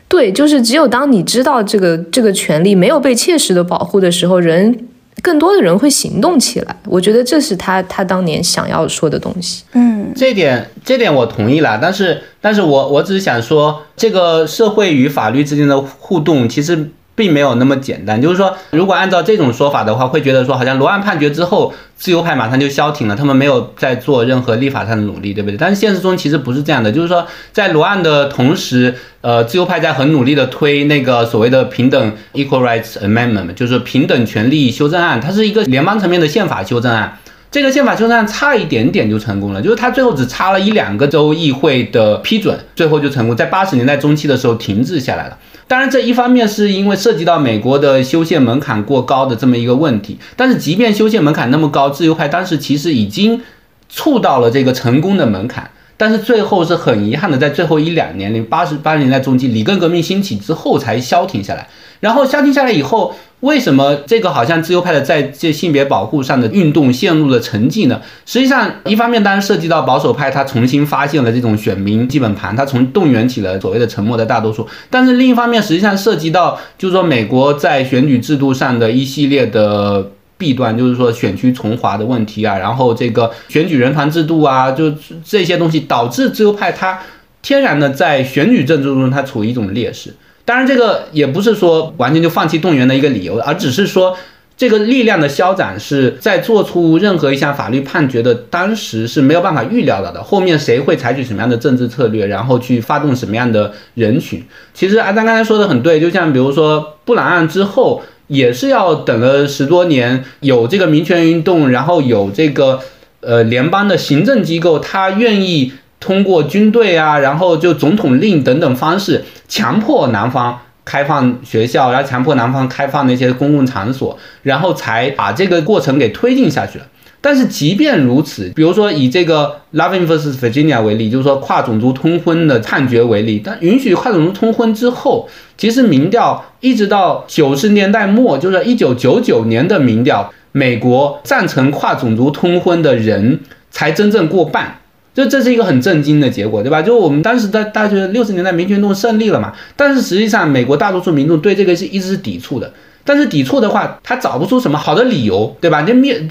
[0.09, 4.87] 对，就是只有当你知道这个这个权利没有被切实的保护的时候，人
[5.21, 6.75] 更多的人会行动起来。
[6.85, 9.63] 我觉得这是他他当年想要说的东西。
[9.73, 16.89] 嗯，这点这点我同意了，但是但是我我只是想说，这个社会与法律之间的互动其实。
[17.19, 25.57] 并没有那么简单，就是说，如果按照这种说法的话，会觉得说，好像罗案判决之后，自由派马上就消停了，他们没有在做任何立法上的努力，对不对？
[25.57, 37.19] 但是现实中其实不是这样的，就是说，在罗案的同时，呃，自由派在很努力的推那个所谓的平等 （Equal Rights Amendment），就是平等权利修正案，它是一个联邦层面的宪法修正案。
[37.51, 45.37] 这个宪法修正案差一点点就成功了，就是它最后只差了一两个州议会的批准，最后就成功，在八十年代中期的时候停滞下来了。
[45.69, 50.17] 当然，这一方面是因为涉及到美国的修宪门槛过高的这么一个问题。
[50.35, 53.39] 但是，即便修宪门槛那么高，自由派当时其实已经
[53.87, 55.69] 触到了这个成功的门槛。
[55.99, 61.67] 但是最后是很遗憾的，在最后一两年里，八十八年代中期里根革命兴起之后才消停下来。
[61.99, 63.13] 然后消停下来以后。
[63.41, 68.01] 为什么这个好像自由派的在这性别保护上的运动陷入了沉寂呢？
[68.25, 74.67] 实际上，一方面当然涉及到保守派他重新发现了这种选民基本盘，他从动员起了所谓的沉默的大多数。
[74.89, 84.91] 但是另一方面，实际上涉及到就是说美国在选举制度上的一系列的弊端，就是说选区重划的问题啊，然后这个选举人团制度啊，就
[85.23, 86.97] 这些东西导致自由派他
[87.43, 90.15] 天然的在选举政治中他处于一种劣势。
[90.45, 94.17] 当然，这个也不是说完全就放弃动员的一个理由，而只是说
[94.57, 100.23] 这个力量的消长是在做出任何一项法律判决的当时是没有办法预料到的。
[100.23, 104.43] 后面谁会采取什么样的政治策略，然后去发动什么样的人群？
[104.73, 112.79] 其实阿丹刚才说的很对，就像比如说布朗案之后，也是要等了十多年，有这个民权运动，然后有这个
[113.19, 115.73] 呃联邦的行政机构，他愿意。
[116.01, 126.85] 通过军队啊，然后就总统令等等方式，强迫南方开放学校，然后强迫南方开放那些公共场所，然后才把这个过程给推进下去了。
[127.21, 135.27] 但是即便如此，比如说以这个 Loving vs Virginia 为例，就是说跨种族通婚的判决为例，但允许跨种族通婚之后，
[135.57, 144.77] 其实民调一直到九十年代末，就是一九九九年的民调，美国赞成跨种族通婚的人才真正过半。
[145.13, 146.81] 就这是一个很震惊的结果，对吧？
[146.81, 152.71] 就是我们当时在大学六十年代民权运动胜利了嘛，但是实际上美国大多数民众对这个是一直是抵触的。
[153.03, 155.81] 但是抵触的话，他找不出什么好的理由，对吧？
[155.81, 156.25] 就灭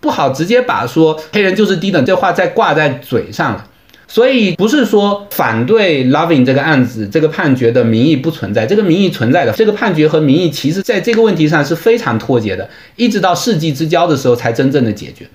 [0.00, 3.66] 不好直接把说黑人就是低等这话再挂在嘴上了。
[4.10, 15.26] 所以不是说反对 Loving 这个案子这个判决的民意不存在，这个民意存在的，这个判决和民意其实在这个问题上是非常脱节的，一直到世纪之交的时候才真正的解决。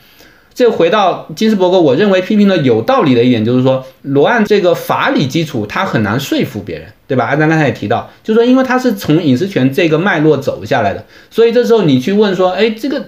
[0.56, 7.26] 这回到金斯伯格，我认为批评的有道理的一点就是说，罗案这个法理基础他很难说服别人，对吧？
[7.26, 13.04] 阿丹刚才也提到，就是说因为他是从隐私权这个脉络走下来的，所以这时候你去问说，哎，这个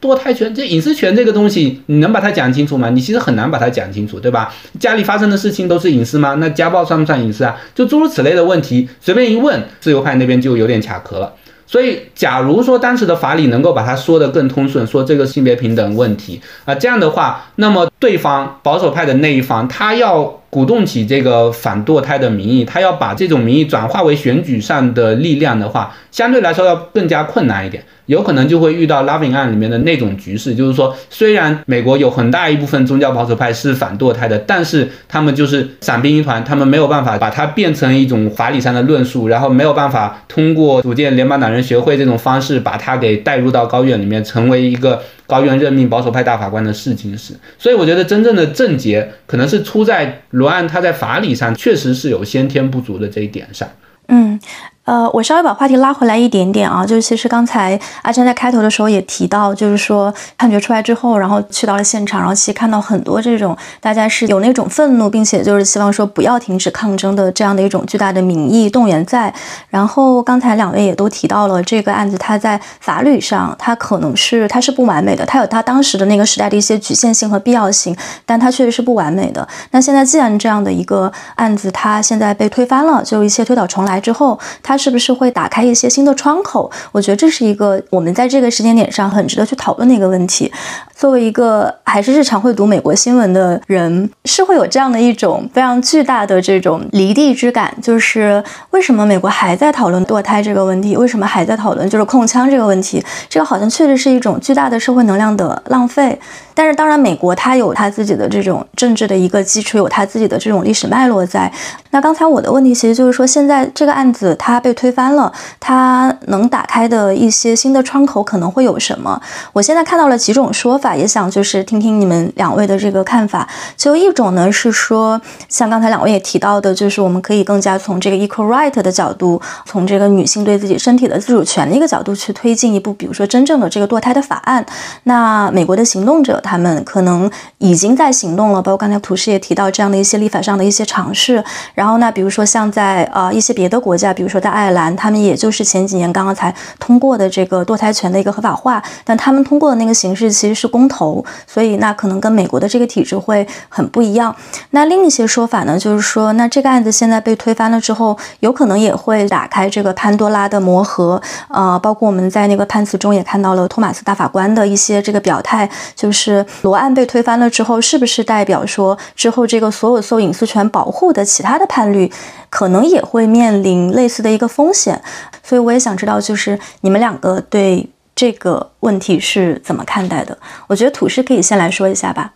[0.00, 2.88] 堕胎权、这隐私权这个东西，你能把它讲清楚吗？
[2.90, 4.54] 你其实很难把它讲清楚，对吧？
[4.78, 6.34] 家里发生的事情都是隐私吗？
[6.38, 7.56] 那家暴算不算隐私啊？
[7.74, 11.34] 就诸如此类的问题，随便一问，自由派那边就有点卡壳了。
[11.66, 27.82] 所以，假如说当时的法理能够把它说得更通顺，说这个性别平等问题啊，这样的话，那么对方保守派的那一方，他要鼓动起这个反堕胎的民意，他要把这种民意转化为选举上的力量的话，相对来说要更加困难一点。
[28.06, 47.34] 有可能就会遇到拉维案里面的那种局势，就是说，虽然美国有很大一部分宗教保守派是反堕胎的，但是他们就是散兵一团，他们没有办法把它变成一种法理上的论述，然后没有办法通过组建联邦党人学会这种方式把它给带入到高院里面，成为一个高院任命保守派大法官的试金石。
[47.56, 53.68] 所以我觉得真正的症结可能是出在罗案他在法理上确实是有先天不足的这一点上。
[54.08, 54.40] 嗯。
[54.84, 69.30] 呃，我稍微把话题拉回来一点点啊，就是其实刚才阿珍在开头的时候也提到，就是说判决出来之后，然后去到了现场，然后其实看到很多这种大家是有那种愤怒，并且就是希望说不要停止抗争的这样的一种巨大的民意动员在。
[69.68, 77.94] 然后刚才两位也都提到了这个案子，它在法律上它可能是它是不完美的，它有它当时的那个时代的一些局限性和必要性，
[78.24, 79.46] 但它确实是不完美的。
[79.72, 84.78] 那现在既然这样的一个案子它现在被推翻了，就一切推倒重来之后，它。
[84.78, 86.70] 是不是会打开一些新的窗口？
[86.92, 90.52] 我觉得这是一个我们在这个时间点上很值得去讨论的一个问题。
[90.94, 100.96] 作为一个还是日常会读美国新闻的人，是会有这样的一种非常巨大的这种离地之感，就是为什么美国还在讨论堕胎这个问题？
[100.96, 103.04] 为什么还在讨论就是控枪这个问题？
[103.28, 106.18] 这个好像确实是一种巨大的社会能量的浪费。
[106.54, 111.50] 但是当然，美国它有它自己的这种政治的一个基础，有它自己的这种历史脉络在。
[111.90, 119.20] 那刚才我的问题其实就是说，现在这个案子它被推翻了，它能打开的一些新的窗口可能会有什么？
[119.52, 123.48] 我现在看到了几种说法，也想就是听听你们两位的这个看法。
[123.76, 134.64] 就一种呢是说，像刚才两位也提到的，就是我们可以更加从这个 equal right 的角度，从这个女性对自己身体的自主权的一个角度去推进一步，比如说真正的这个堕胎的法案。
[135.04, 136.38] 那美国的行动者。
[136.40, 141.42] 他们可能已经在行动了，包括刚才图师也提到这样的一些立法上的一些尝试。
[141.74, 154.34] 然后呢，比如说像在呃一些别的国家，比如说在爱尔兰，他们也就是前几年刚刚才通过的这个堕胎权的一个合法化，但他们通过的那个形式其实是公投，所以那可能跟美国的这个体制会很不一样。
[154.70, 161.20] 那另一些说法呢，就是说那这个案子现在被推翻了之后，有可能也会打开这个潘多拉的魔盒。
[161.48, 166.44] 呃，包括我们在那个判词中也看到了托马斯大法官的一些这个表态，就是。
[166.62, 172.12] 罗案被推翻了之后，是不是代表说之后这个所有受隐私权保护的其他的判例，
[172.50, 175.02] 可能也会面临类似的一个风险？
[175.42, 180.36] 所以我也想知道，就是你们两个对这个问题是怎么看待的？
[180.66, 182.32] 我觉得土师可以先来说一下吧。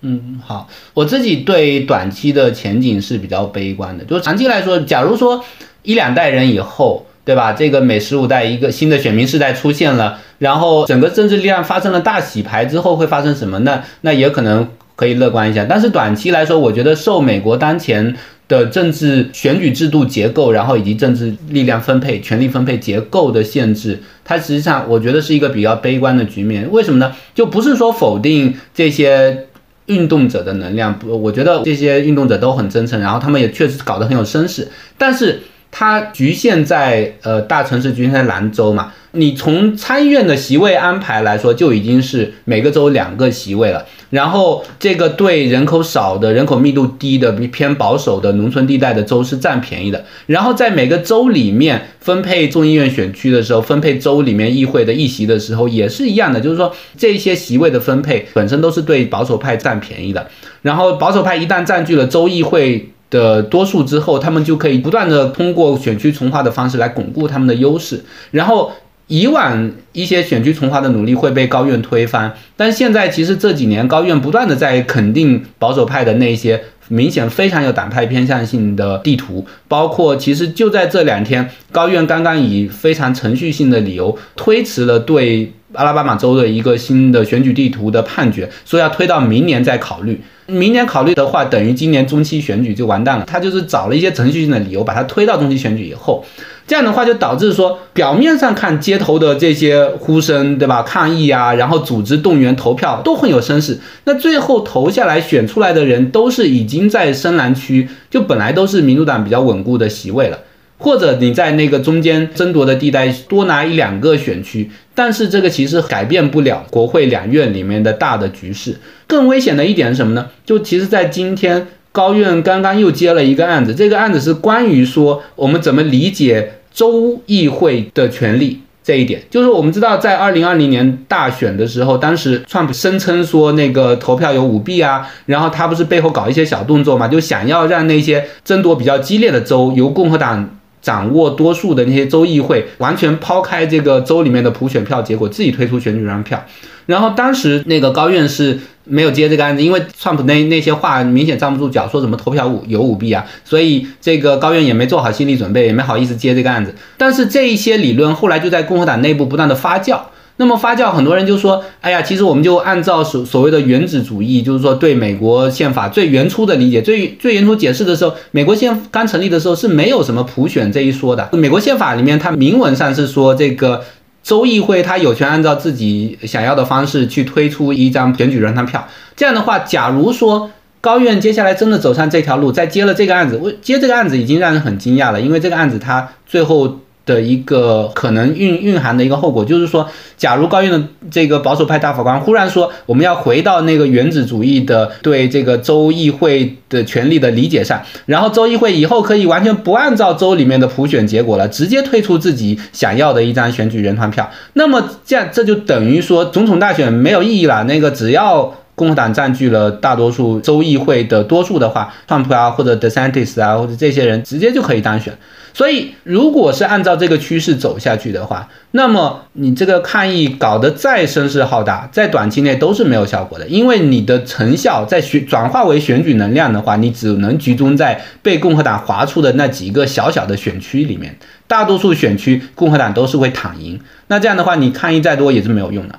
[0.00, 4.04] 嗯，好，我自己对短期的前景是比较悲观的。
[4.04, 5.44] 就是长期来说，假如说
[5.82, 7.06] 一两代人以后。
[7.26, 7.52] 对吧？
[7.52, 13.58] 这个每十五代一个新的选民世代出现了，然后整个政治力量发生了大洗牌之后会发生什么？
[13.58, 15.64] 那那也可能可以乐观一下。
[15.68, 18.16] 但是短期来说，我觉得受美国当前
[18.48, 26.68] 的政治选举制度结构，然后以及政治力量分配、权力分配结构的限制，它实际上我觉得是一个比较悲观的局面。
[26.72, 27.12] 为什么呢？
[27.32, 29.46] 就不是说否定这些
[29.86, 34.68] 运动者的能量，不，我觉得这些运动者都很真诚，然后他们也确实搞得很有声势，
[34.98, 35.42] 但是。
[35.78, 38.94] 它局限在呃大城市，局限在兰州嘛。
[39.10, 43.84] 你从参议院的席位安排来说，就已经是每个州两个席位了。
[44.10, 50.04] 然后这个对人口少的、人口密度低的、偏保守的农村地带的州是占便宜的。
[50.26, 60.28] 然后在每个州里面分配众议院选区的时候，分配州里面议会的议席的时候也是一样的，就是说这些席位的分配本身都是对保守派占便宜的。
[60.62, 62.90] 然后保守派一旦占据了州议会。
[63.08, 68.04] 的多数之后，他们就可以不断的通过选区重划的方式来巩固他们的优势。
[68.32, 68.72] 然后
[69.08, 85.52] 以往一些选区重划的努力会被高院推翻，但现在其实这几年高院不断的在肯定保守派的那些明显非常有党派偏向性的地图，包括其实就在这两天，高院刚刚以非常程序性的理由推迟了对。
[85.76, 90.20] 阿拉巴马州的一个新的选举地图的判决，说要推到明年再考虑。
[90.46, 93.24] 明年考虑的话，等于今年中期选举就完蛋了。
[93.26, 96.24] 他就是找了一些程序性的理由，把它推到中期选举以后。
[96.68, 100.82] 这样的话就导致说，表面上看街头的这些呼声，对吧？
[100.82, 103.78] 抗议啊，然后组织动员投票都很有声势。
[104.04, 110.38] 那最后投下来选出来的人，都是已经在深蓝区，就本来都是民主党比较稳固的席位了。
[110.78, 118.76] 或者你在那个中间争夺的地带多拿一两个选区，但是这个其实改变不了国会两院里面的大的局势。
[119.06, 120.26] 更危险的一点是什么呢？
[120.44, 129.22] 就其实，在今天高院刚刚又接了一个案子，这个案子是关于说我们怎么理解州议会的权利这一点。
[129.30, 140.55] 就是我们知道，在二零二零年大选的时候，当时川普声称说那个投票有舞弊啊，然后他不是背后搞一些小动作嘛，就想要让那些争夺比较激烈的州由共和党。
[140.86, 146.40] 掌握多数的那些州议会，完全抛开这个州里面的普选票结果，自己推出选举人票。
[146.86, 156.72] 然后当时那个高院是没有接这个案子，因为川普那那些话明显站不住脚，说什么投票舞有舞弊啊，所以这个高院也没做好心理准备，也没好意思接这个案子。
[156.96, 160.00] 但是这一些理论后来就在共和党内部不断的发酵。
[160.38, 171.30] 那么发酵，很多人就说：“哎呀，其实我们就按照所所谓的原子主义，就是说对美国宪法最原初的理解，最最原初解释的时候，美国宪刚成立的时候是没有什么普选这一说的。
[171.32, 173.82] 美国宪法里面，它明文上是说，这个
[174.22, 178.86] 州议会它有权按照自己想要的方式去推出一张选举人团票。
[179.16, 180.50] 这样的话，假如说
[180.82, 189.88] 高院接下来真的走上这条路，再接了这个案子，接这个案子已经让人很惊讶了，因为这个案子它最后。”的一个可能蕴蕴含的一个后果，就是说，
[190.18, 207.62] 假如高院的这个保守派大法官忽然说，我们要回到那个原子主义的对这个州议会的权利的理解上，然后州议会以后可以完全不按照州里面的普选结果了，直接推出自己想要的一张选举人团票，那么这样这就等于说总统大选没有意义了。
[207.64, 215.12] 那个只要共和党占据了大多数州议会的多数的话，川普啊或者 DeSantis 啊或者这些人直接就可以当选。
[215.54, 231.16] 所以，如果是按照这个趋势走下去的话，那么你这个抗议搞得再声势浩大，在短期内都是没有效果的，因为你的成效在选转化为选举能量的话，你只能集中在被共和党划出的那几个小小的选区里面，
[231.46, 233.80] 大多数选区共和党都是会躺赢。
[234.08, 235.98] 那这样的话，你抗议再多也是没有用的。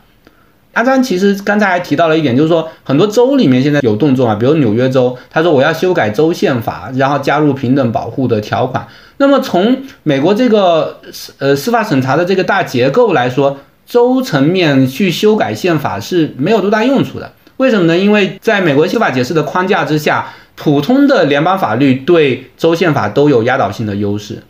[0.78, 8.88] 阿詹其实刚才还提到了一点，就是说很多州里面现在有动作啊，比如纽约州，他说我要修改州宪法，然后加入平等保护的条款。
[9.18, 11.02] 那么从美国这个
[11.40, 13.58] 呃司法审查的这个大结构来说，
[13.88, 17.34] 州层面去修改宪法是没有多大用处的。
[17.58, 17.98] 为什么呢？
[17.98, 24.44] 因为在美国宪法解释的框架之下，普通的联邦法律对州宪法都有压倒性的优势，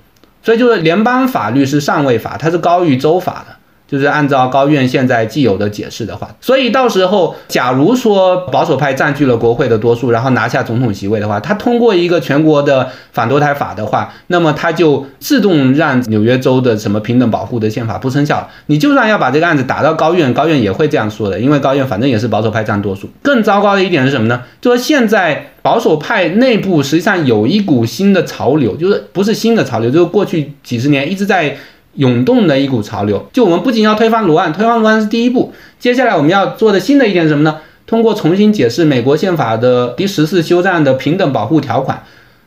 [0.43, 3.55] 所以就是联邦法律是上位法，它是高于州法的。
[3.87, 18.49] 就是按照高院现在既有的解释的话，所以到时候假如说保守派占据了国会的多数，然后拿下总统席位的话，他通过一个全国的反堕胎法的话，那么他就自动让纽约州的什么平等保护的宪法不生效。
[18.65, 23.09] 你就算要把这个案子打到高院，高院也会这样说的，因为高院反正也是保守派占多数。
[23.21, 24.41] 更糟糕的一点是什么呢？
[24.59, 31.55] 就是现在保守派内部实际上有一股新的潮流，就是不是新的潮流，就是过去几十年一直在。
[31.97, 37.57] 涌动的一股潮流，就我们不仅要推翻罗案，推翻罗案是第一步，接下来我们要做的新的一点是什么呢？
[37.85, 42.03] 通过重新解释美国宪法的第十四修正案的平等保护条款，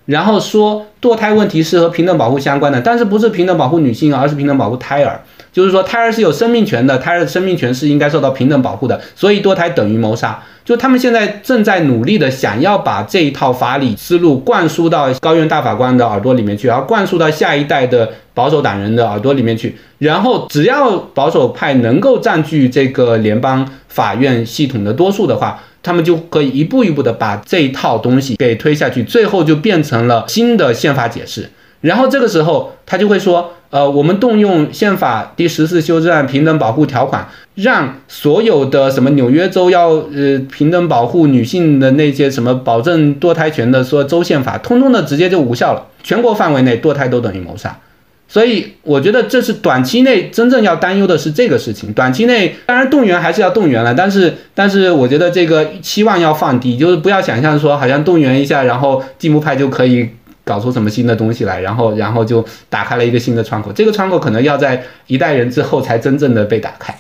[0.07, 5.21] 然后说堕胎问题是和平等保护相关的，但是不是平等保护女性，而是平等保护胎儿，
[5.53, 10.43] 就是说胎儿是有生命权的，胎儿的生命权是应该受到平等保护的，所以堕胎等于谋杀。
[10.65, 19.77] 就他们现在正在努力的想要把这一套法理思路灌输到高院大法官的耳朵里面去，然后灌输到下一代的保守党人的耳朵里面去。
[19.99, 31.51] 然后只要保守派能够占据这个联邦法院系统的多数的话，他们就可以一步一步的把这一套东西给推下去，最后就变成了新的宪法解释。
[31.81, 33.55] 然后这个时候他就会说。
[33.71, 45.87] 呃，我们动用宪法第十四修正案平等保护条款，让所有的什么纽约州要呃平等保护女性的那些什么保证堕胎权的说州宪法，通通的直接就无效了。
[46.03, 47.79] 全国范围内堕胎都等于谋杀，
[48.27, 51.93] 所以我觉得这是短期内真正要担忧的是这个事情。
[51.93, 60.09] 短期内当然动员还是要动员了，但是但是我觉得这个期望要放低，就是不要想象说好像动员一下，然后进步派就可以。
[60.51, 63.73] 搞出什么新的东西来，然后，然后就打开了一个新的窗口。
[63.73, 66.93] 这个窗口可能要在一代人之后才真正的被打开。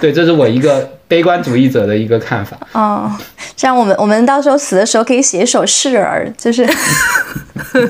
[0.00, 2.56] 对，这是我一个悲观主义者的一个看法。
[2.72, 3.12] 哦，
[3.54, 6.66] 这样我们我们到时候死的时候可以写一首示儿，就是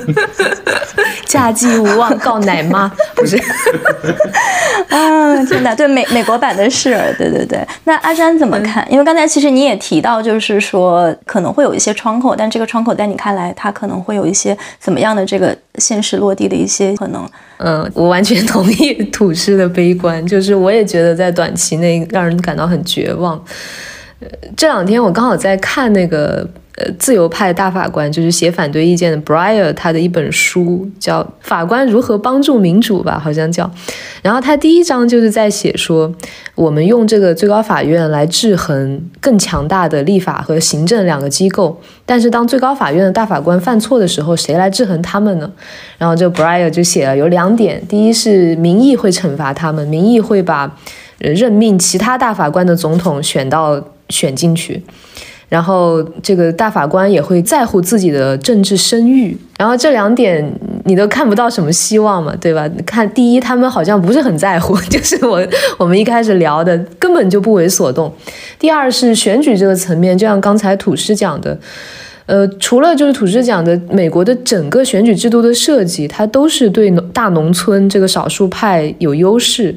[1.25, 3.41] 嫁鸡无望告奶妈， 不是？
[4.89, 5.73] 啊，天哪！
[5.73, 7.65] 对美美国版的示儿，对对对。
[7.85, 8.85] 那阿詹怎么看？
[8.91, 17.25] 因为刚才其实你也提到，就是说可能会有一些窗口，但这个窗口在你看来，它可能会有一些怎么样的这个现实落地的一些可能？
[17.57, 23.43] 嗯，我完全同意土师的悲观，就是我也觉得在短期内让人感到很绝望。
[24.19, 26.47] 呃，这两天我刚好在看那个。
[26.75, 33.69] 呃，自由派大法官就是写反对意见的 Breyer，他的一本书叫《法官如何帮助民主》吧，好像叫。
[34.23, 36.11] 然后他第一章就是在写说，
[36.55, 45.51] 我们用这个最高法院来制衡更强大的立法和行政两个机构，但是当最高法院的大法官犯错的时候，谁来制衡他们呢？
[45.99, 50.75] 然后这 Breyer 就写了有两点，第一是民意会惩罚他们，民意会把
[51.31, 54.83] 任命其他大法官的总统选到选进去。
[55.49, 60.43] 然后这个大法官也会在乎自己的政治声誉，然后这两点
[60.85, 62.67] 你都看不到什么希望嘛，对吧？
[62.87, 65.45] 看第一，他们好像不是很在乎， 就是我
[65.77, 68.11] 我们一开始聊的根本就不为所动。
[68.57, 71.55] 第二是选举这个层面，就像刚才土师讲的，
[72.25, 79.75] 呃，除了就是土师讲的，美国的整个选举制度的设计，它都是对大农村这个少数派有优势。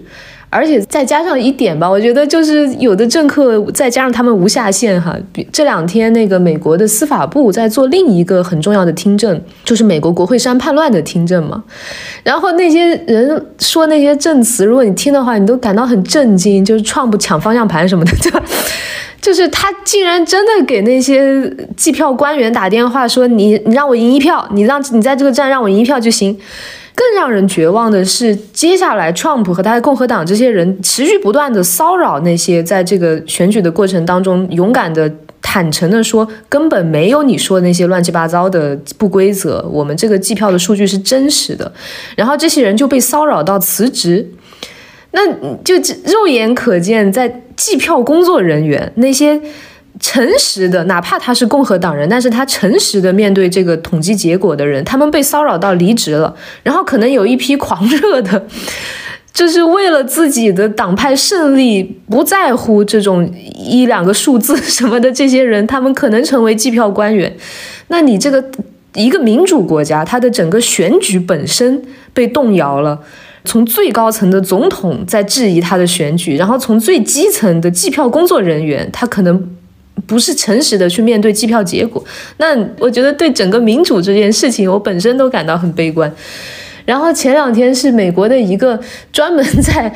[0.56, 5.14] 而且再加上一点吧，我觉得就是有的政客再加上他们无下限哈。
[5.52, 11.62] 这两天那个美国的司法部在做另一个很重要的听证，就是美国国会山叛乱的听证嘛。
[12.22, 18.42] 然后那些人说那些证词，如果你听的话，你都感到很震惊，就是创不抢方向盘什么的， 对吧？
[19.20, 26.38] 就是他竟然真的给那些计票官员打电话说：“你你让我赢一票，你让你在这个站让我赢一票就行。”
[26.96, 35.08] 更让人绝望的是，接下来 Trump 和他的共和党这些人持续不断的骚扰那些在这个选举的过程当中勇敢的、
[35.42, 41.70] 坦诚的说根本没有你说的那些乱七八糟的不规则，我们这个计票的数据是真实的。
[42.16, 44.26] 然后这些人就被骚扰到辞职，
[45.10, 45.20] 那
[45.62, 45.74] 就
[46.06, 49.38] 肉眼可见，在计票工作人员那些。
[49.98, 56.34] 诚实的，哪怕他是共和党人，但是他诚实的面对这个统计结果的人，他们被骚扰到离职了。
[56.62, 58.44] 然后可能有一批狂热的，
[59.32, 67.34] 就是为了自己的党派胜利，不在乎这种一两个数字什么的这些人，他们可能成为计票官员。
[67.88, 68.44] 那你这个
[68.94, 71.82] 一个民主国家，它的整个选举本身
[72.12, 73.00] 被动摇了，
[73.44, 79.55] 从最高层的总统在质疑他的选举，然后从最基层的计票工作人员，他可能。
[80.06, 82.02] 不是诚实的去面对计票结果，
[82.38, 86.10] 那我觉得对整个民主这件事情，我本身都感到很悲观。
[86.84, 88.78] 然后前两天是美国的一个
[89.12, 89.92] 专门在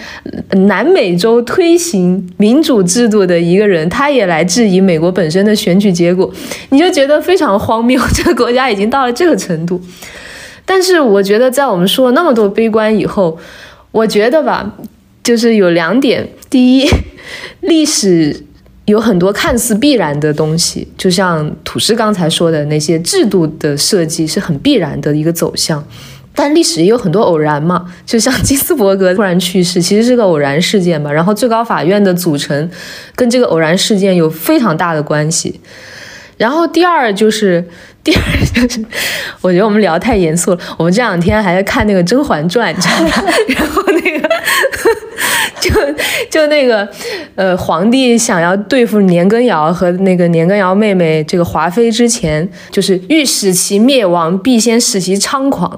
[0.67, 6.29] 南美洲推行民主制度的一个人，他也来质疑美国本身的选举结果，
[6.71, 9.81] 你就觉得非常荒谬，这个国家已经到了这个程度。
[10.67, 13.39] 但是我觉得在我们说了那么多悲观以后，
[13.93, 14.75] 我觉得吧，
[15.23, 16.91] 就是有两点：第一，
[17.61, 18.47] 历史。
[18.91, 25.82] 有很多看似必然的东西，就像土师刚才说的那些制度的设计是很必然的一个走向，
[26.34, 27.86] 但历史也有很多偶然嘛。
[28.05, 31.11] 就像金斯伯格突然去世，其实是个偶然事件嘛。
[31.11, 32.70] 然后最高法院的组成
[33.14, 35.61] 跟这个偶然事件有非常大的关系。
[36.41, 37.62] 然后第二就是，
[38.03, 38.22] 第二
[38.55, 38.82] 就是，
[39.43, 40.59] 我觉得我们聊太严肃了。
[40.78, 43.30] 我们这两天还在看那个《甄嬛传》，你知道吗？
[43.49, 44.28] 然后那个。
[45.61, 45.70] 就
[46.30, 46.88] 就那个，
[47.34, 55.70] 呃，皇帝想要对付年羹尧和那个年羹尧妹妹这个华妃之前，就是欲使其灭亡，必先使其猖狂。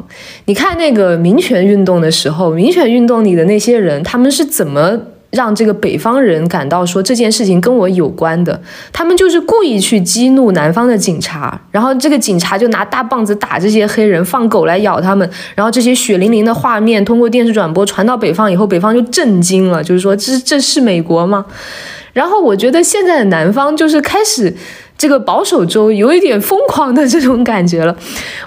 [0.45, 4.97] 你看那个民权运动的时候，民权运动里的那些人，他们是怎么？
[5.33, 8.61] 让这个北方人感到说这件事情跟我有关的，
[8.93, 21.47] 他们就是故意去激怒南方的警察，然后这个警察就拿大棒子打这些黑人，放狗来咬他们，然后这些血淋淋的画面通过电视转播传到北方以后，北方就震惊了，就是说这这是美国吗？
[22.13, 24.55] 然后我觉得现在的南方就是开始
[24.99, 27.97] 这个保守州有一点疯狂的这种感觉了。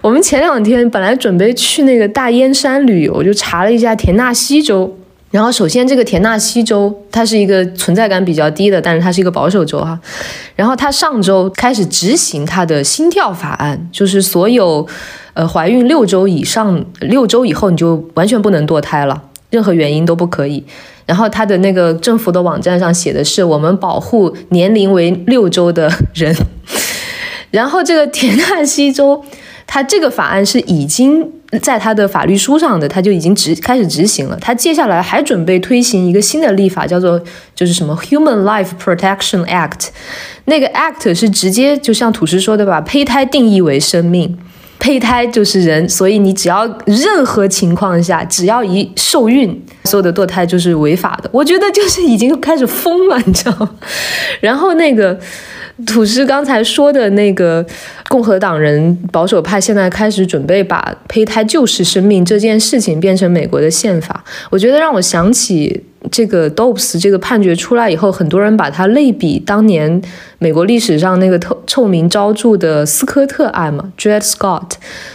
[0.02, 4.96] 我们前两天本来准备去那个大燕山旅游，就查了一下田纳西州。
[5.36, 10.00] 然后，首先，这个田纳西州它是一个存在感比较低的，但是它是一个保守州哈。
[10.56, 14.88] 然后，它上周开始执行它的心跳法案，就是所有，
[15.34, 20.64] 呃，怀孕六周以上、六周以后你就完全不能堕胎了，任何原因都不可以。
[21.06, 26.34] 然后，它的那个政府的网站上写的是我们保护年龄为六周的人。
[27.52, 29.22] 然后，这个田纳西州。
[29.68, 31.30] 他这个法案是已经
[31.62, 34.38] 在他的法律书上的，他就已经执开始执行了。
[34.40, 37.22] 他接下来还准备推行一个新的立法，叫做
[37.54, 39.88] 就是什么 Human Life Protection Act。
[40.46, 44.38] 那个 Act 是直接就像土师说的，把胚胎定义为生命。
[44.86, 51.30] 胚胎就是人，所以你只要任何情况下，只要一受孕，所有的堕胎就是违法的。
[51.34, 53.72] 我觉得就是已经开始疯了，你知道吗？
[54.40, 55.20] 然后那个。
[55.86, 57.66] 土师刚才说的那个
[58.08, 70.02] 共和党人保守派现在开始准备把胚胎就是生命这件事情变成美国的宪法，我觉得让我想起这个 Dobbs 这个判决出来以后，很多人把它类比当年
[70.40, 74.72] 美国历史上那个臭臭名昭著的斯科特案嘛，Dred Scott，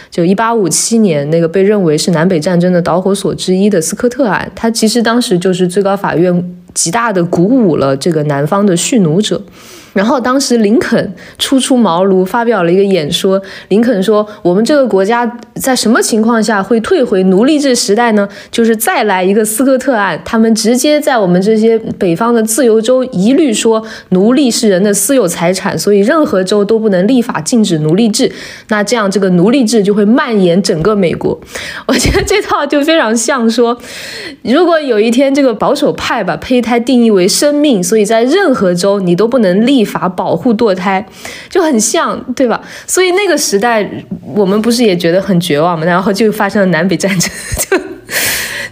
[0.09, 9.41] 就一八五七年那个被认为是南北战争的导火索之一的斯科特案，它其实当时就是最高法院极大的鼓舞了这个南方的蓄奴者。
[9.93, 13.41] 然后当时林肯初出茅庐，发表了一个演说。
[13.67, 18.25] 林肯说：“我们这个国家在什么情况下会退回奴隶制时代呢？
[18.49, 28.31] 就是再来一个斯科特案，他们直接在我们这些北方的自由州一律说奴隶是人的私有财产，所以任何州都不能立法禁止奴隶制。
[28.69, 31.37] 那这样这个奴隶制就会蔓延整个美国。
[31.87, 33.77] 我觉得这套就非常像说，
[34.43, 41.03] 如果有一天这个保守派把胚胎定义为生命，所以在任何州你都不能立。”立法保护堕胎
[41.49, 42.61] 就很像，对吧？
[42.85, 43.89] 所以那个时代，
[44.35, 45.83] 我们不是也觉得很绝望吗？
[45.83, 47.77] 然后就发生了南北战争，就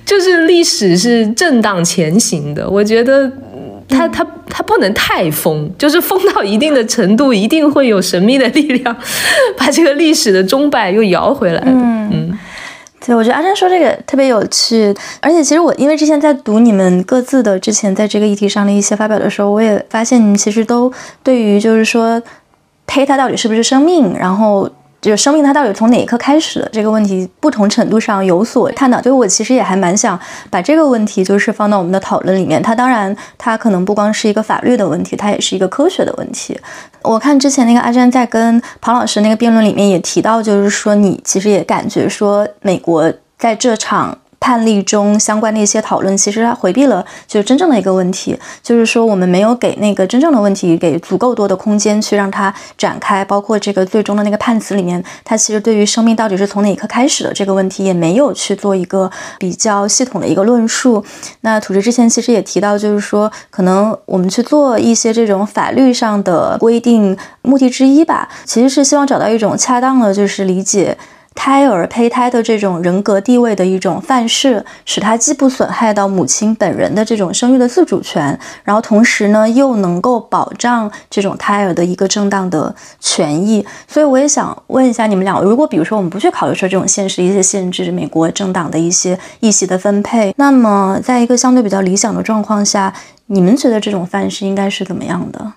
[0.05, 2.70] 就是历史是震荡前行的。
[2.70, 3.32] 我觉得
[3.88, 8.95] 它它它不能太疯，就是疯到一定的程度，一定会有神秘的力量
[9.57, 11.64] 把这个历史的钟摆又摇回来。
[11.66, 12.39] 嗯嗯。
[13.06, 20.91] 对，我觉得阿珍说这个特别有趣，而且其实我因为之前在读你们各自的之前在这个议题上的一些发表的时候，我也发现你们其实都
[21.24, 22.22] 对于就是说
[22.86, 24.70] 胚胎到底是不是生命，然后。
[25.02, 29.02] 就是生命它到底从哪一刻开始的这个问题，不同程度上有所探讨。
[29.02, 30.20] 所以我其实也还蛮想
[30.50, 32.62] 把这个问题，就是放到我们的讨论里面。
[32.62, 36.60] 它当然，它可能不光是一个法律的问题，它也是一个科学的问题。
[37.02, 44.18] 我看之前那个阿詹在跟庞老师那个辩论里面也提到，就是说你其实也感觉说美国在这场。
[44.40, 61.04] 判例中相关的一些讨论，其实它回避了就是真正的一个问题，就是说我们没有给那个真正的问题给足够多的空间去让它展开，包括这个最终的那个判词里面，它其实对于生命到底是从哪一刻开始的这个问题也没有去做一个比较系统的一个论述。
[61.42, 70.98] 那土质之前其实也提到，就是说可能我们去做一些这种法律上的规定，目的之一吧，其实是希望找到一种恰当的，就是理解。
[71.42, 83.66] 胎儿胚胎的这种人格地位的一种范式，使它既不损害到母亲本人的这种生育的自主权，然后同时呢又能够保障这种胎儿的一个正当的权益。
[83.88, 92.94] 所以我也想问一下你们两个，如果比如说我们不去考虑说这种现实一些限制美国政党的一些议席的分配，那么在一个相对比较理想的状况下，
[93.28, 95.54] 你们觉得这种范式应该是怎么样的？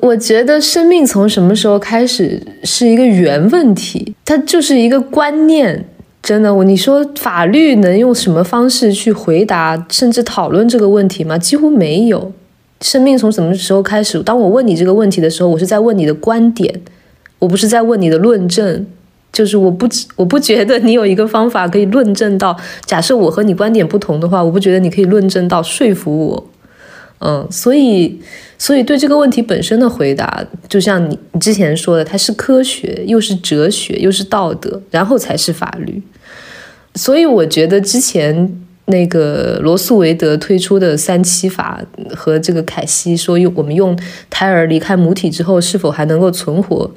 [0.00, 5.86] 我觉得生命从什么时候开始是一个原问题，它就是一个观念。
[6.20, 11.38] 真的，我你说法律能用什么方式去回答甚至讨论这个问题吗？
[11.38, 12.32] 几乎没有。
[12.80, 14.22] 生命从什么时候开始？
[14.22, 16.80] 当我问你这个问题的时候，我是在问你的观点，
[17.38, 18.86] 我不是在问你的论证。
[19.30, 19.86] 就是我不
[20.16, 26.46] 我不觉得你有一个方法可以论证到，假设我和你观点不同的话，我不觉得你可以论证到说服我。
[27.20, 28.20] 嗯，所以。
[28.60, 36.02] 所以，对这个问题本身的回答，就像你你之前说的，它是科学，又是哲学，又是道德，然后才是法律。
[36.96, 41.80] 所以，我觉得之前那个罗素维德推出的三七法
[42.16, 43.96] 和这个凯西说用我们用
[44.28, 46.90] 胎儿离开母体之后是否还能够存活，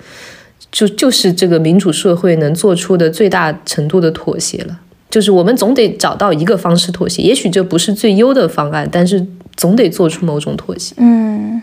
[0.71, 4.79] 就就是这个民主社会能做出的最大程度的妥协了。
[5.11, 9.27] 就是我们总得找到一个方式妥协，也许这不是最优的方案，但是。
[9.61, 10.95] 总得做出某种妥协。
[10.97, 11.61] 嗯，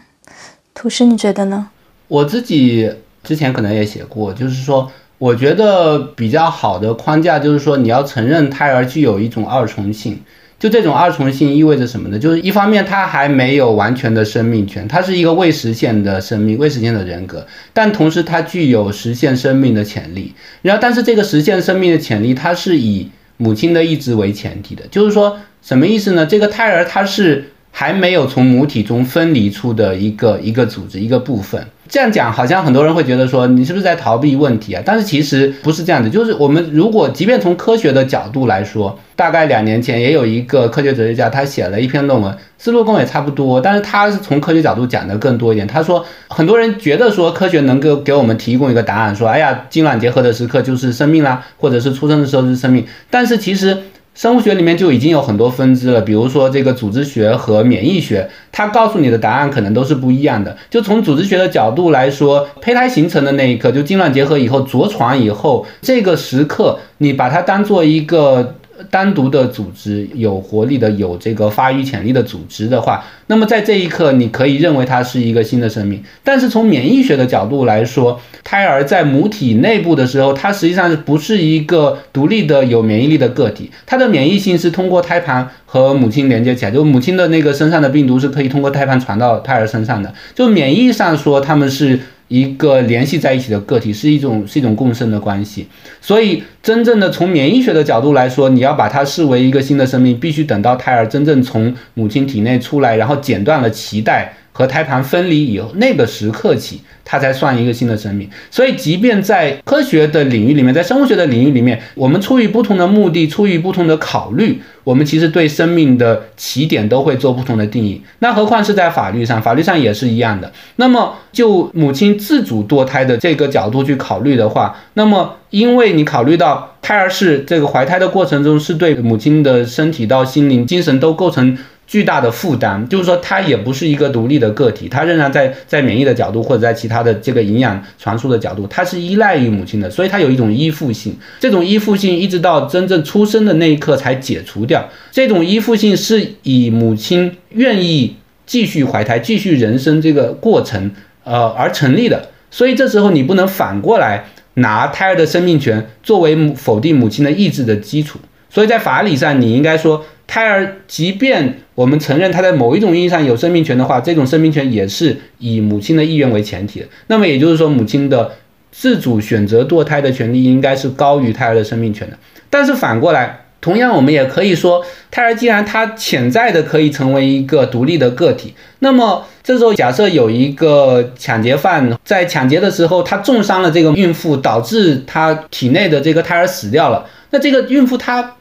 [0.73, 1.69] 土师，你觉得呢？
[2.07, 2.89] 我自己
[3.25, 4.89] 之前可能也写过，就是说，
[5.19, 10.17] 我觉得比较好的框架就是说，你要承认胎儿具有一种二重性。
[10.61, 12.17] 就这种二重性意味着什么呢？
[12.17, 20.33] 就是一方面，它还没有完全的生命权，它是一个未实现的生命、未实现的人格，但同时它具有实现生命的潜力。
[20.63, 24.85] 然后，但是这个实现生命的潜力，它是以母亲的意志为前提的。
[24.89, 26.25] 就是说，什么意思呢？
[26.25, 27.51] 这个胎儿它是。
[27.79, 34.83] 还没有从母体中分离出的一个一个组织一个部分，这样讲好像很多人会觉得说你是不是在逃避问题啊？
[34.85, 45.65] 但是其实不是这样的，就是我们如果即便从科学的角度来说，大概两年前也有一个科学哲学家他写了一篇论文，思路跟我也差不多，但是他是从科学角度讲的更多一点。
[45.65, 53.79] 他说很多人觉得说科学能够给我们提供一个答案，说哎呀精卵结合的时刻就是生命啦，或者是出生的时候是生命，但是其实。
[54.19, 60.57] 生物学里面就已经有很多分支了，比如说这个组织学和免疫学，它告诉你的答案可能都是不一样的。
[60.69, 68.57] 就从组织学的角度来说，胚胎形成的那一刻，就精卵结合以后着床以后，这个时刻你把它当做一个。
[68.91, 76.03] 单独的组织有活力的、有这个发育潜力的组织的话，那么在这一刻，你可以认为它是一个新的生命。
[76.23, 90.15] 但是从免疫学的角度来说，胎儿在母体内部的时候，它实际上不是一个独立的有免疫力的个体，它的免疫性是通过胎盘和母亲连接起来，就母亲的那个身上的病毒是可以通过胎盘传到胎儿身上的。
[90.35, 91.99] 就免疫上说，他们是。
[92.29, 95.67] 一个联系在一起的个体是一种是一种共生的关系，
[96.01, 104.35] 所以真正的从免疫学的角度来说，你要把它视为一个新的生命，必须等到胎儿真正从母亲体内出来，然后剪断了脐带。
[104.59, 108.29] 和胎盘分离以后，那个时刻起，它才算一个新的生命。
[108.51, 118.03] 所以，即便在科学的领域里面，在生物学的领域里面，我们出于不同的目的，出于不同的考虑，我们其实对生命的起点都会做不同的定义。
[118.19, 120.53] 那何况是在法律上，法律上也是一样的。
[120.75, 131.57] 那么，就母亲自主堕胎的这个角度去考虑的话，那么，因为你考虑到胎儿是这个怀胎的过程中，是对母亲的身体到心灵、精神都构成。
[131.89, 141.17] 巨大的负担，就是说它也不是一个独立的个体，它仍然在在免疫的角度或者在其他的这个营养传输的角度，它是依赖于母亲的，所以它有一种依附性。
[141.41, 144.87] 这种依附性一直到真正出生的那一刻才解除掉。
[145.11, 150.91] 这种依附性是以母亲愿意继续怀胎、继续人生这个过程，
[151.25, 152.29] 呃而成立的。
[152.51, 158.19] 所以这时候你不能反过来拿胎儿的生命权作为否定母亲的意志的基础。
[158.51, 160.05] 所以在法理上，你应该说。
[160.29, 166.87] 胎儿，即便我们承认他在某一种意义上有生命权的话，这种生命权也是以母亲的意愿为前提的。
[167.07, 168.33] 那么也就是说，母亲的
[168.71, 172.19] 自主选择堕胎的权利应该是高于胎儿的生命权的。
[172.51, 188.35] 但是反过来，同样我们也可以说，胎儿既然他潜在的可以成为一个独立的个体，那么这时候假设有一个抢劫犯在抢劫的时候，他重伤了这个孕妇，导致他体内的这个胎儿死掉了，那这个孕妇她。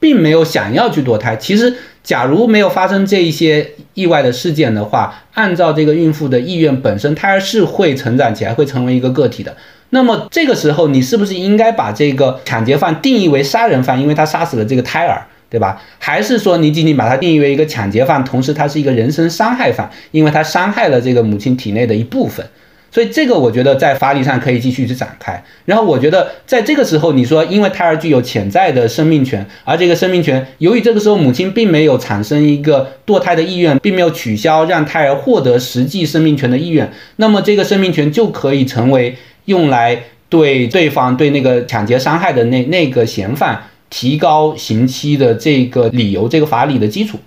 [0.00, 1.36] 并没有想要去堕胎。
[1.36, 1.72] 其实，
[2.02, 9.54] 假如没有发生这一些意外的事件的话，按照这个孕妇的意愿本身，胎儿是会成长起来，会成为一个个体的。
[9.90, 15.82] 那么这个时候，你是不是应该把这个抢劫犯定义为杀人犯，因为他杀死了这个胎儿，对吧？
[15.98, 22.46] 还是说你仅仅把它定义为一个抢劫犯，同时他是一个人身伤害犯，因为他伤害了这个母亲体内的一部分？
[22.90, 25.42] 所以这个我觉得在法理上可以继续去展开。
[25.64, 47.18] 然后我觉得在这个时候，你说因为胎儿具有潜在的生命权，而这个生命权由于这个时候母亲并没有产生一个堕胎的意愿，并没有取消让胎儿获得实际生命权的意愿，那么这个生命权就可以成为用来对对方对那个抢劫伤害的那那个嫌犯提高刑期的这个理由，这个法理的基础。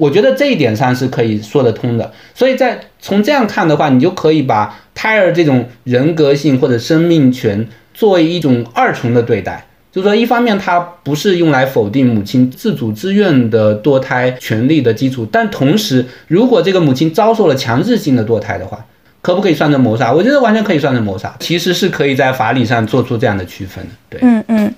[0.00, 2.12] 我觉得这一点上是可以说得通的。
[2.34, 4.74] 所以在从这样看的话，你就可以把。
[4.92, 18.84] 胎儿这种人格性或者生命权作为一种二重的对待，就是说，一方面它不是用来否定母亲自主自愿的堕胎权利的基础，但同时，如果这个母亲遭受了强制性的堕胎的话，
[19.22, 20.12] 可不可以算成谋杀？
[20.12, 23.90] 我觉得完全可以算成谋杀，其实是可以在法理上做出这样的区分的。
[24.10, 24.74] 对，嗯嗯，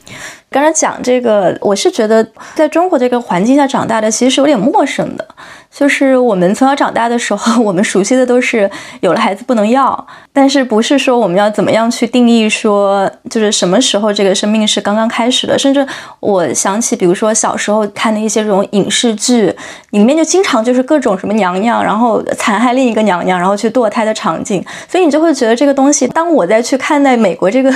[0.52, 2.24] 刚才讲这个，我是觉得
[2.54, 5.26] 在中国这个环境下长大的，其实是有点陌生的。
[5.70, 15.58] 就是我们从小长大的时候，我们熟悉的都是有了孩子不能要，但是不是说我们要怎么样去定义说，就是什么时候这个生命是刚刚开始的？
[15.58, 15.86] 甚至
[16.20, 19.50] 我想起，比如说小时候看的一些这种影视剧，
[19.92, 27.72] 里面就经常就是各种什么娘娘，然后残害另一个娘娘，然后去堕胎的场景，所以你就会觉得这个东西，当我在去看待美国这个。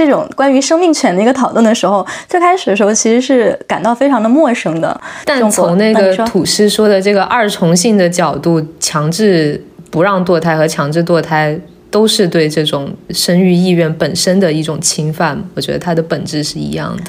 [0.00, 4.98] 这种关于生命权的一个讨论的时候，最开始的时候其实是感到非常的陌生的。
[5.26, 11.54] 但从那个土师说的这个二重性的角度，强制不让堕胎和强制堕胎
[11.90, 15.38] 都是对这种生育意愿本身的一种侵犯。
[15.54, 17.02] 我觉得它的本质是一样的。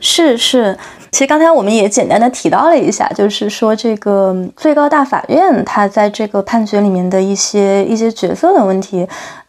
[0.00, 0.78] 是是，
[1.10, 9.06] 其实刚才我们也简单的提到了一下，就是说这个最高大法院它在这个判决里面的一些一些角色的问题。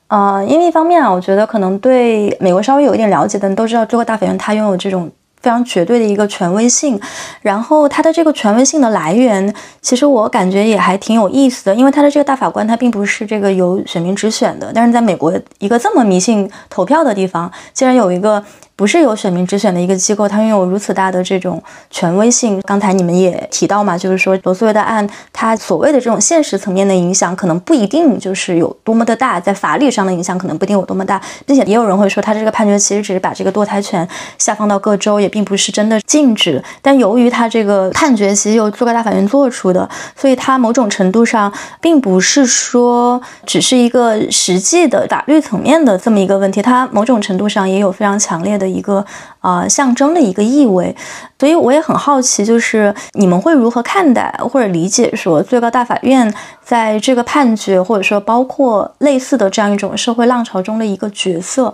[0.10, 7.00] 呃，因为一方面啊，我觉得可能对美国稍微有一点了解的人都知道，最高大法院它拥有这种非常绝对的一个权威性。
[7.42, 18.44] 然后它的这个权威性的来源，其实我感觉也还挺有意思的，因为它的这个大法官他并不是这个由选民直选的，但是在美国一个这么迷信投票的地方，竟然有一个
[18.80, 22.62] 不是由选民直选的一个机构，它拥有如此大的这种权威性。
[22.62, 34.08] 刚才你们也提到嘛，就是说罗素韦的案，它所谓的这种现实层面的影响，可能不一定就是有多么的大，在法理上的影响可能不一定有多么大，并且也有人会说，他这个判决其实只是把这个堕胎权
[34.38, 36.64] 下放到各州，也并不是真的禁止。
[36.82, 41.52] 但由于他这个判决其实由最高大法院做出的，所以它某种程度上
[41.82, 48.69] 并不是说只是一个实际的法律层面的这么一个问题，它某种程度上也有非常强烈的。
[48.70, 49.06] 一个
[49.42, 50.96] 呃象征的一个意味，
[51.40, 61.74] 所以我也很好奇，就是你们会如何看待或者理解说最高大法院在这个判决，或者说包括类似的这样一种社会浪潮中的一个角色？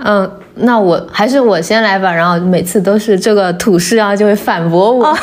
[0.00, 5.18] 嗯，那我还是我先来吧，然后每次都是这个土司啊就会反驳我，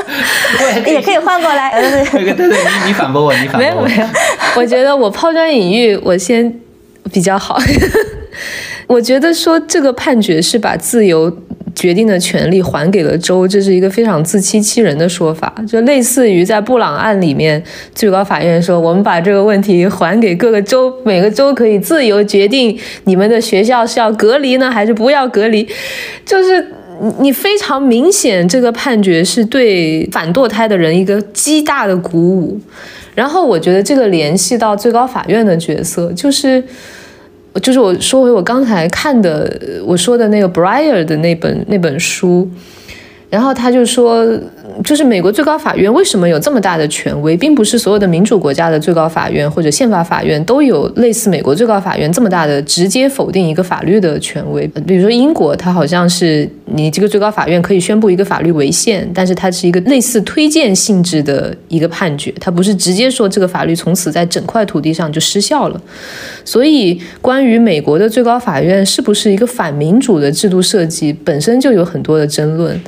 [0.86, 4.06] 也可以换过来，对对对，你你反驳我，你反驳我，没有没有，
[4.56, 6.50] 我觉得我抛砖引玉，我先
[7.12, 7.58] 比较好。
[8.86, 11.30] 我觉得说这个判决是把自由
[11.74, 17.62] 决定的权利还给了州，这是一个非常自欺欺人的说法，就类似于在布朗案里面，
[17.94, 25.68] 最高法院说我们把这个问题还给各个州，每个州可以自由决定你们的学校是要隔离呢还是不要隔离，
[26.24, 26.66] 就是
[27.18, 32.58] 你非常明显这个判决是对反堕胎的人一个极大的鼓舞，
[33.14, 36.62] 然后我觉得这个联系到最高法院的角色就是。
[37.60, 42.48] 就是我说回我刚才看的，我说的那个 Breyer 的那本那本书，
[43.30, 44.26] 然后他就说。
[44.84, 54.66] 就是美国最高法院为什么有这么大的权威，并不是所有的民主国家的最高法院或者宪法法院都有类似美国最高法院这么大的直接否定一个法律的权威。
[54.86, 65.80] 比如说英国，它好像是你这个最高法院可以宣布一个法律违宪，但是它是一个类似推荐性质的一个判决，它不是直接说这个法律从此在整块土地上就失效了。
[66.44, 72.78] 所以，关于美国的最高法院是不是一个反民主的制度设计，本身就有很多的争论。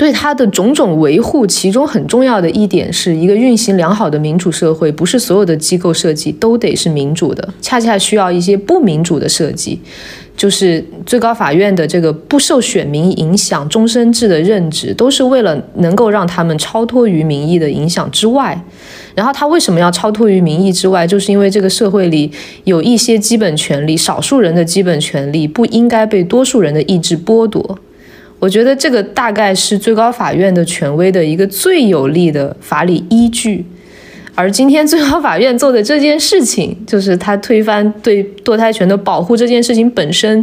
[0.00, 9.78] 对它的种种维护，其中很重要的一点是一个运行良好的民主社会，不是所有的机构设计都得是民主的，恰恰需要一些不民主的设计。
[10.34, 18.58] 就是最高法院的这个不受选民影响、终身制的任职，都是为了能够让他们超脱于民意的影响之外。
[19.14, 21.06] 然后他为什么要超脱于民意之外？
[21.06, 22.32] 就是因为这个社会里
[22.64, 27.78] 有一些基本权利，少数人的基本权利不应该被多数人的意志剥夺。
[28.40, 33.64] 我觉得这个大概是最高法院的权威的一个最有力的法理依据，
[34.34, 40.42] 而今天最高法院做的这件事情，就是他推翻对堕胎权的保护这件事情本身，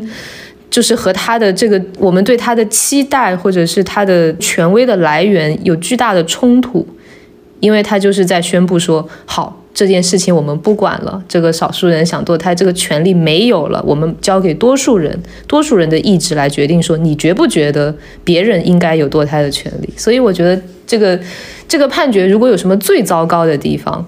[0.70, 6.88] 就是和他的这个我们对他的期待或者是他的权威的来源有巨大的冲突，
[7.60, 9.64] 因为他就是在宣布说好。
[9.78, 15.16] 这件事情我们不管了，这个少数人想堕胎这个权利没有了，我们交给多数人，
[15.46, 19.94] 多数人的意志来决定，说你觉不觉得别人应该有堕胎的权利？
[19.96, 21.20] 所以我觉得这个
[21.68, 24.04] 这个判决如果有什么最糟糕的地方，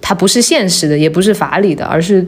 [0.00, 2.26] 它不是现实的，也不是法理的，而是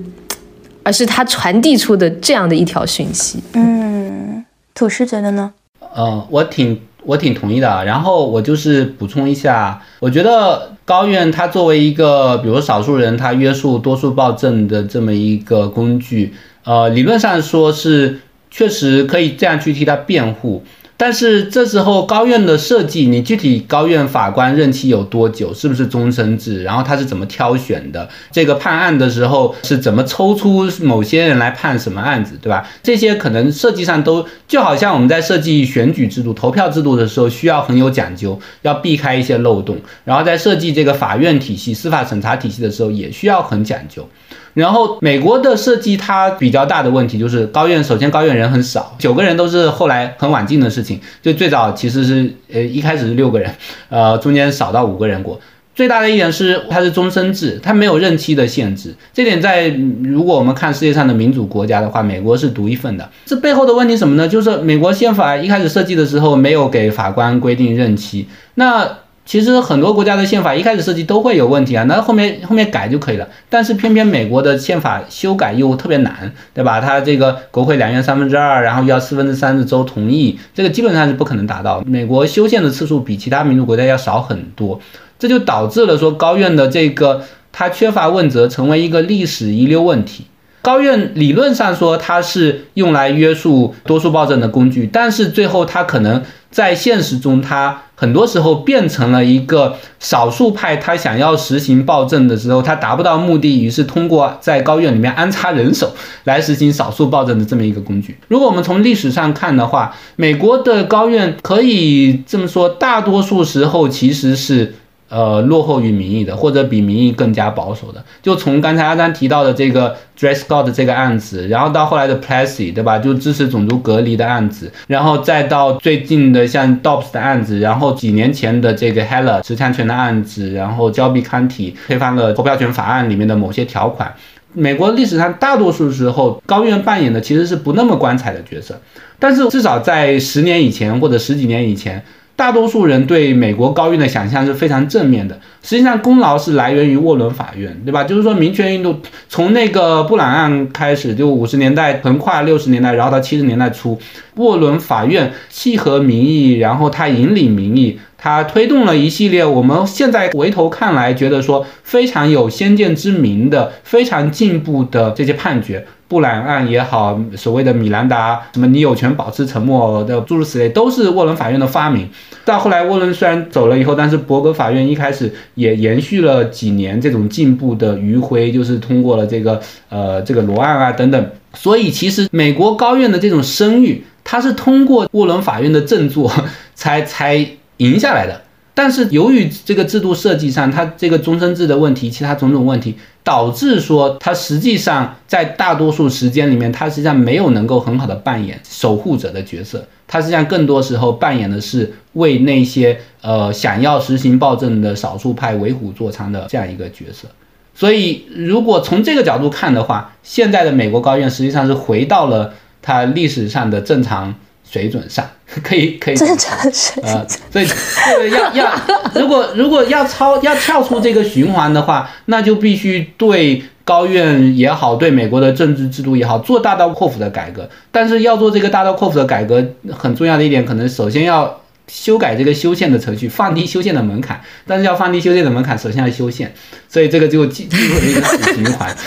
[0.85, 3.43] 而是它传递出的这样的一条讯息。
[3.55, 4.45] 嗯，
[4.77, 5.53] 土师觉得呢？
[5.93, 6.81] 呃，我挺。
[7.09, 16.33] 我挺同意的，然后我就是补充一下，我觉得高院它作为一个，比如少数人他约束多数暴政的这么一个工具，
[16.65, 18.21] 呃，理论上说是
[18.53, 20.65] 确实可以这样去替他辩护。
[20.99, 25.53] 但是这时候高院的设计，你具体高院法官任期有多久？
[25.53, 26.63] 是不是终身制？
[26.63, 28.09] 然后他是怎么挑选的？
[28.33, 32.67] 这个判案的时候是怎么抽出某些人来判什么案子，对吧？
[32.83, 39.77] 这些可能设计上都就好像我们在设计选举制度、投票制度的时候需要很有讲究，要避开一些漏洞。
[40.05, 44.09] 然后在设计这个法院体系、司法审查体系的时候也需要很讲究。
[44.57, 50.99] 然后美国的设计它比较大的问题就是高院，首先高院人很少，九个人都是后来很晚进的事情。
[51.21, 53.55] 就最早其实是呃一开始是六个人，
[53.91, 55.39] 呃中间少到五个人过。
[55.75, 58.95] 最大的一点是它是终身制，它没有任期的限制。
[59.13, 59.69] 这点在
[60.03, 63.07] 如果我们看世界上的民主国家的话，美国是独一份的。
[63.27, 64.27] 这背后的问题什么呢？
[64.27, 68.27] 就是美国宪法一开始设计的时候没有给法官规定任期。
[68.55, 68.89] 那
[69.27, 73.29] 其实很多国家的宪法一开始设计都会有问题啊，那后面后面改就可以了。
[73.51, 76.81] 但是偏偏美国的宪法修改又特别难，对吧？
[76.81, 81.83] 它这个国会两院三分之二，然后要四分之三的州同意，这个基本上是不可能达到。
[81.85, 84.81] 美国修宪的次数比其他民主国家要少很多，
[85.19, 90.27] 这就导致了说高院的这个它缺乏问责，成为一个历史遗留问题。
[90.67, 105.95] 高院理论上说它是用来约束多数暴政的工具，但是最后它可能在现实中，它很多时候变成了一个少数派，他想要实行暴政的时候，他达不到目的，于是通过在高院里面安插人手
[106.25, 108.19] 来实行少数暴政的这么一个工具。
[108.27, 114.75] 如果我们从历史上看的话，美国的高院可以这么说，大多数时候其实是。
[115.09, 122.99] 呃，落后于民意的，或者比民意更加保守的，就从刚才阿丹提到的这个 Dred Scott 这个案子，然后到后来的 Plessy，对吧？
[122.99, 134.13] 就支持种族隔离的案子，然后再到最近的像 Dobbs 的案子，然后几年前的这个 Heller 持枪权的案子，然后交臂康体推翻了投票权法案里面的某些条款。
[134.55, 138.81] 美国历史上大多数时候，高院扮演的其实是不那么光彩的角色，
[139.21, 142.03] 但是至少在十年以前或者十几年以前。
[142.37, 148.05] 大多数人对美国高院的想象是非常正面的，实际上功劳是来源于沃伦法院，对吧？
[148.05, 153.99] 就是说民权运动从那个布朗案开始，就五十年代横跨六十年代，然后到七十年代初，
[154.35, 165.87] 沃伦法院契合民意，然后他引领民意，他推动了一系列我们现在回头看来觉得说非常有先见之明的、非常进步的这些判决。
[166.09, 172.09] 布兰案也好，所谓的米兰达什么你有权保持沉默的诸如此类，都是沃伦法院的发明。
[172.45, 181.31] 到后来沃伦虽然走了以后，但是伯格法院一开始也延续了几年这种进步的余晖，就是通过了这个呃这个罗案啊等等。
[181.55, 186.31] 所以其实美国高院的这种声誉，它是通过沃伦法院的振作
[186.77, 187.45] 才才
[187.79, 188.43] 赢下来的。
[188.75, 207.27] 但是由于这个制度设计上，它这个终身制的问题，其他种种问题，导致说它实际上在大多数时间里面，它实际上没有能够很好的扮演守护者的角色，它实际上更多时候扮演的是为那些呃想要实行暴政的少数派为虎作伥的这样一个角色。
[207.75, 212.53] 所以如果从这个角度看的话，现在的美国高院实际上是回到了
[212.83, 214.35] 它历史上的正常。
[214.69, 215.25] 水准上
[215.63, 217.27] 可 以可以，正常水准。
[217.53, 218.73] 所以这个要要，
[219.15, 227.69] 如果如果要超要跳出这个循环的话，那就必须对高院也好，对美国的政治制度也好，做大刀阔斧的改革。
[227.93, 234.41] 但是要做这个大刀阔斧的改革，很重要的一点，可能首先要修改这个修宪的程序，放低修宪的门槛。
[234.67, 236.53] 但是要放低修宪的门槛，首先要修宪，
[236.89, 238.93] 所以这个就进进入了一个死循环。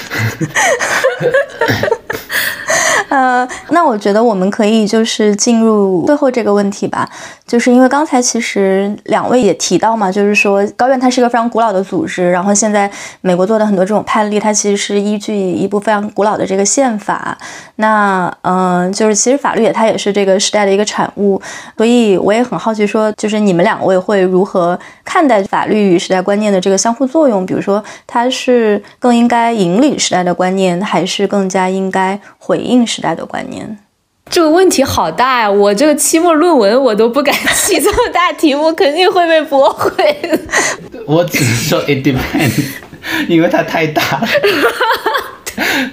[3.09, 7.09] 呃，那我觉得我们可以就是进入最后这个问题吧，
[7.47, 12.89] 就是因为刚才其实两位也提到嘛，就是说高院它是一个非常古老的组织，然后现在
[13.21, 17.35] 美国做的很多这种判例，它其实是依据一部非常古老的这个宪法。
[17.77, 21.41] 那嗯，就是其实法律也它也是这个时代的一个产物，
[21.77, 27.43] 所以我也很好奇，说就是你们两位会如何看待法律与时代观念的这个相互作用？
[27.43, 32.98] 比如说，它是更应该引领时代的观念，还是更加应该回应时？
[32.99, 33.77] 时代的观念，
[34.29, 35.49] 这个问题好大呀！
[35.49, 39.89] 我这个期末论文我都不敢起这么大题目，肯定会被驳回。
[41.05, 42.61] 我只是说 it depends，
[43.29, 44.27] 因为它太大了。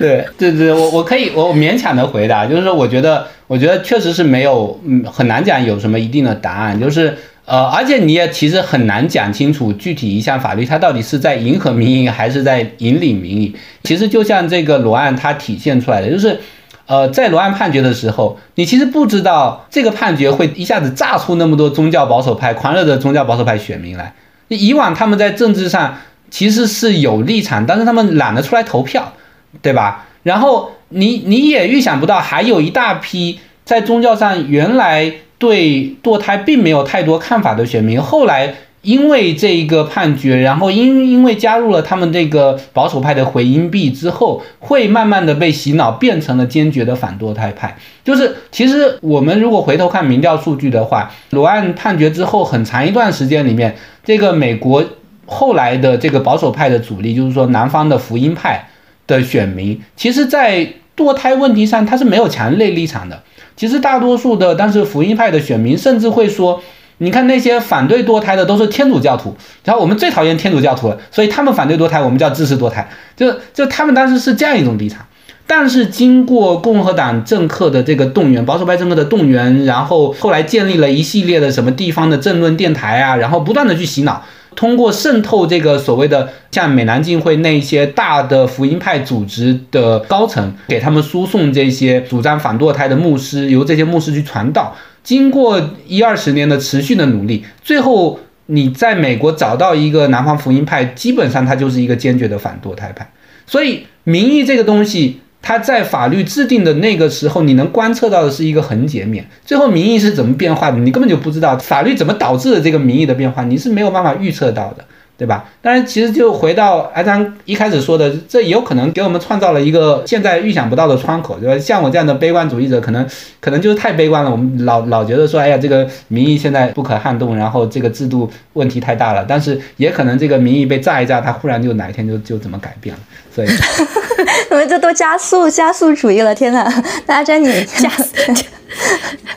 [0.00, 13.54] 对对对，我我可以我勉强的回答，就是说，我觉得我觉得确实是没有，嗯，很难讲有什么一定的答案，就是呃，而且你也其实很难讲清楚具体一项法律它到底是在迎合民意还是在引领民意。
[13.84, 16.40] 其实就像这个罗案它体现出来的，就是。
[16.87, 24.14] 呃，在罗案判决的时候，你其实不知道这个判决会一下子炸出那么多宗教保守派、狂热的宗教保守派选民来。
[24.49, 25.97] 以往他们在政治上
[26.30, 29.12] 其实是有立场，但是他们懒得出来投票，
[29.61, 30.07] 对吧？
[30.22, 38.55] 然后你你也预想不到，还有一大批在宗教上原来对堕胎并没有太多看法的选民，后来。
[38.87, 47.76] 因为这一个判决，然后因因为加入了他们这个保守派的回音壁之后，会慢慢的被洗脑，变成了坚决的反堕胎派。
[48.05, 53.74] 就是其实我们如果回头看民调数据的话，罗案判决之后很长一段时间里面，
[54.05, 54.84] 这个美国
[55.26, 58.68] 后来的这个保守派的主力，就是说南方的福音派
[59.09, 60.64] 的选民，其实在
[60.97, 63.20] 堕胎问题上他是没有强烈立场的。
[63.57, 66.62] 其实大多数的当时福音派的选民甚至会说。
[66.99, 75.07] 你看那些反对堕胎的都是天主教徒，然后我们最讨厌天主教徒了，所以他们反对堕胎，我们叫支持堕胎，就就他们当时是这样一种立场。
[75.49, 84.24] 但是经过共和党政客的这个动员，保守派政客的动员，然后后来建立了一系列的什么地方的政论电台啊，然后不断的去洗脑，
[84.57, 94.74] 通过渗透这个所谓的像美南浸会那些大的福音派组织的高层，给他们输送这些主张反堕胎的牧师，由这些牧师去传道。
[95.07, 103.09] 经过一二十年的持续的努力，最后你在美国找到一个南方福音派，基本上他就是一个坚决的反堕胎派。
[103.46, 105.20] 所以民意这个东西。
[105.42, 111.56] 它在法律制定的那个时候，你能观测到的是一个横截面，最后民意是怎么变化的，你根本就不知道。
[111.59, 114.85] 法律怎么导致的这个民意的变化，你是没有办法预测到的。
[115.18, 115.48] 对吧？
[115.62, 121.59] 当然，其实就回到阿张一开始说的，这有可能给我们创造了一个现在预想不到的窗口，对吧？
[121.59, 123.06] 像我这样的悲观主义者，可能
[123.40, 124.30] 可能就是太悲观了。
[124.30, 129.24] 我们老老觉得说，哎呀，这个民意现在不可撼动，然后这个制度问题太大了。
[129.26, 133.01] 但是也可能这个民意被炸一炸，它忽然就哪一天就就怎么改变了。
[133.34, 133.48] 所以，
[134.51, 136.70] 我们这都加速加速主义了，天哪！
[137.06, 138.14] 大家你 加速，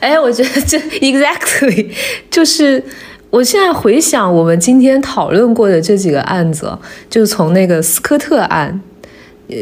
[0.00, 1.90] 哎，我觉得这 exactly
[2.30, 2.84] 就是。
[3.30, 6.76] 我现在回想我们今天讨论过的这几个案子，
[7.08, 8.80] 就从那个斯科特案，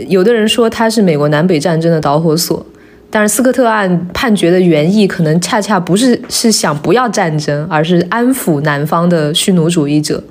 [0.08, 2.64] 有的人说它是美国南北战争的导火索，
[3.10, 10.24] 但是斯科特案判决的原意可能恰恰不是是想不要战争，而是安抚南方的蓄奴主义者。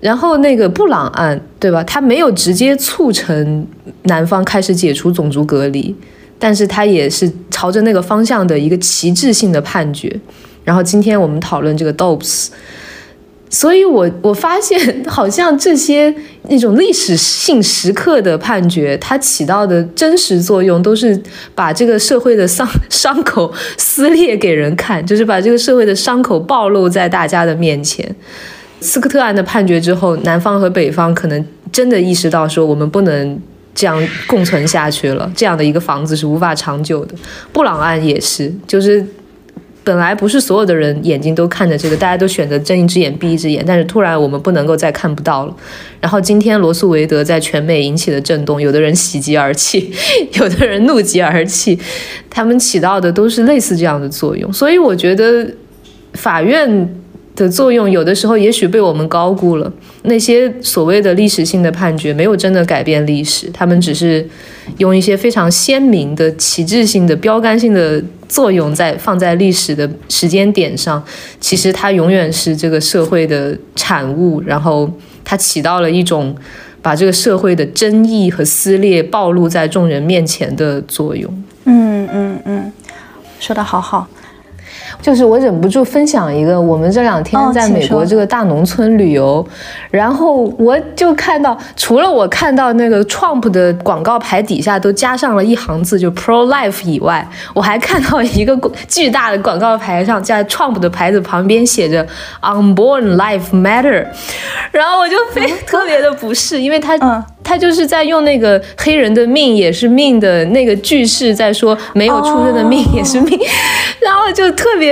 [0.00, 1.84] 然后那个布朗案，对吧？
[1.84, 3.66] 他没有直接促成
[4.04, 5.94] 南方开始解除种族隔离，
[6.38, 10.18] 但是他也是朝着那个方向的一个旗帜性的判决。
[10.64, 12.48] 然后今天我们讨论这个 Dobbs，
[13.50, 16.14] 所以我我发现 好像这些
[16.48, 21.20] 那种历史性时刻的判决，它起到的真实作用都是
[21.54, 28.14] 把这个社会的伤 伤口撕裂给人看，就是把这个社会的伤口暴露在大家的面前。
[28.80, 33.40] 斯科特案的判决之后，南方和北方可能真的意识到说，我们不能
[33.74, 37.14] 这样共存下去了，这样的一个房子是无法长久的。
[37.52, 39.04] 布朗案也是，就是。
[39.84, 45.56] 本来不是所有的人眼睛都看着这个，大家都选择睁一只眼闭一只眼，但是突然我们不能够再看不到了。
[46.00, 49.92] 然后今天罗素维德在全美引起的震动，有的人喜极而泣，
[50.34, 51.78] 有的人怒极而泣，
[52.30, 54.52] 他们起到的都是类似这样的作用。
[54.52, 55.46] 所以我觉得
[56.14, 57.01] 法院。
[57.34, 59.72] 的作用有的时候也许被我们高估了。
[60.02, 64.28] 那些所谓的历史性的判决没有真的改变历史，他们只是
[64.78, 71.02] 用一些非常鲜明的旗帜性的标杆性的作用在放在历史的时间点上。
[71.40, 74.90] 其实它永远是这个社会的产物，然后
[75.24, 76.34] 它起到了一种
[76.82, 81.32] 把这个社会的争议和撕裂暴露在众人面前的作用。
[81.64, 82.72] 嗯嗯嗯，
[83.38, 84.08] 说的好好。
[85.02, 89.44] 就是我忍不住分享一个，我们这两天在美国这个大农村旅游，
[89.90, 98.56] 然后我就看到，除了我看到那个 Trump 的广告牌底下都加上了一行字，就 Pro Life 以外，我还看到一个
[98.86, 102.06] 巨大的广告牌上，在 Trump 的牌子旁边写着
[102.40, 104.06] Unborn Life Matter，
[104.70, 106.96] 然后我就非特别的不适，因为他
[107.42, 113.36] 他就是在用那个黑人的命也是命的那个句式在说，没有出生的命也是命，
[114.00, 114.91] 然后就特别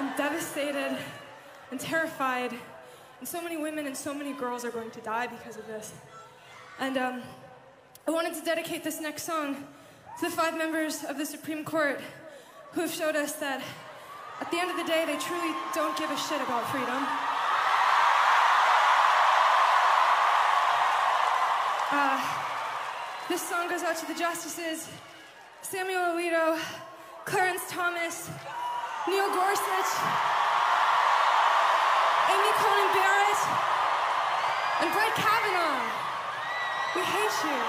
[0.00, 0.96] I'm devastated
[1.72, 2.52] and terrified,
[3.18, 5.92] and so many women and so many girls are going to die because of this.
[6.78, 7.22] And um,
[8.06, 9.56] I wanted to dedicate this next song
[10.20, 12.00] to the five members of the Supreme Court
[12.72, 13.60] who have showed us that
[14.40, 17.04] at the end of the day, they truly don't give a shit about freedom.
[21.90, 22.22] Uh,
[23.28, 24.88] this song goes out to the justices
[25.62, 26.56] Samuel Alito,
[27.24, 28.30] Clarence Thomas,
[29.08, 29.92] Neil Gorsuch,
[32.28, 33.40] Amy Coney Barrett,
[34.82, 35.80] and Brett Kavanaugh.
[36.94, 37.60] We hate you.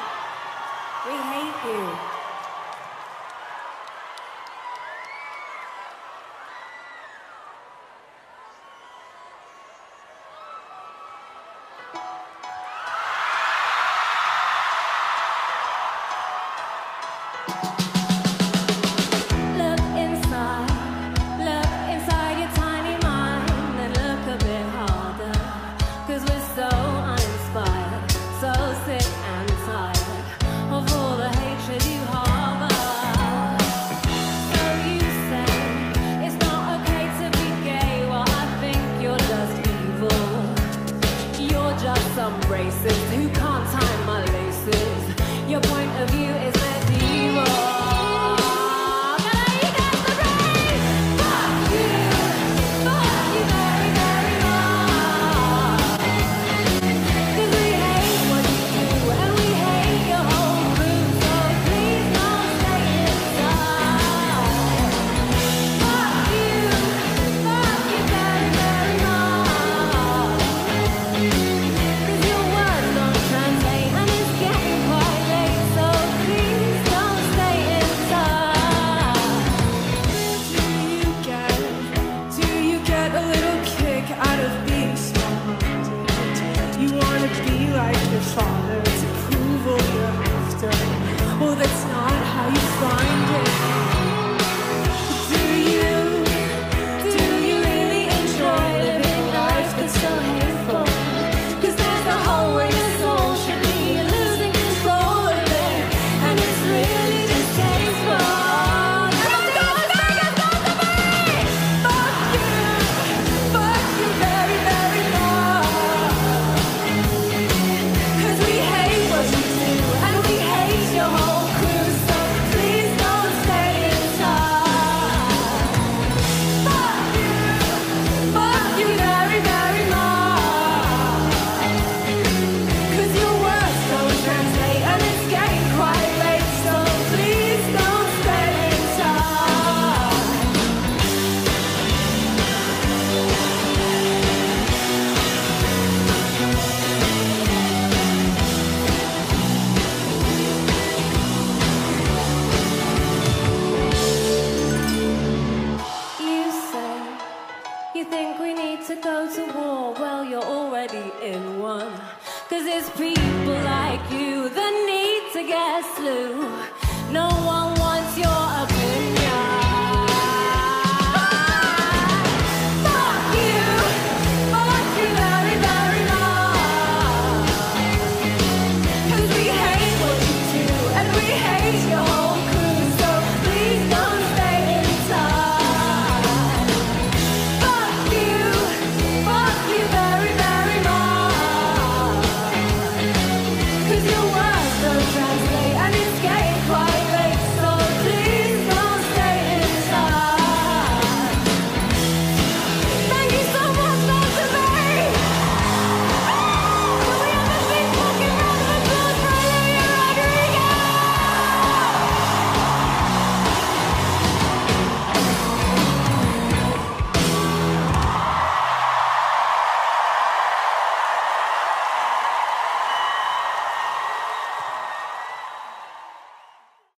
[1.07, 2.08] We hate you.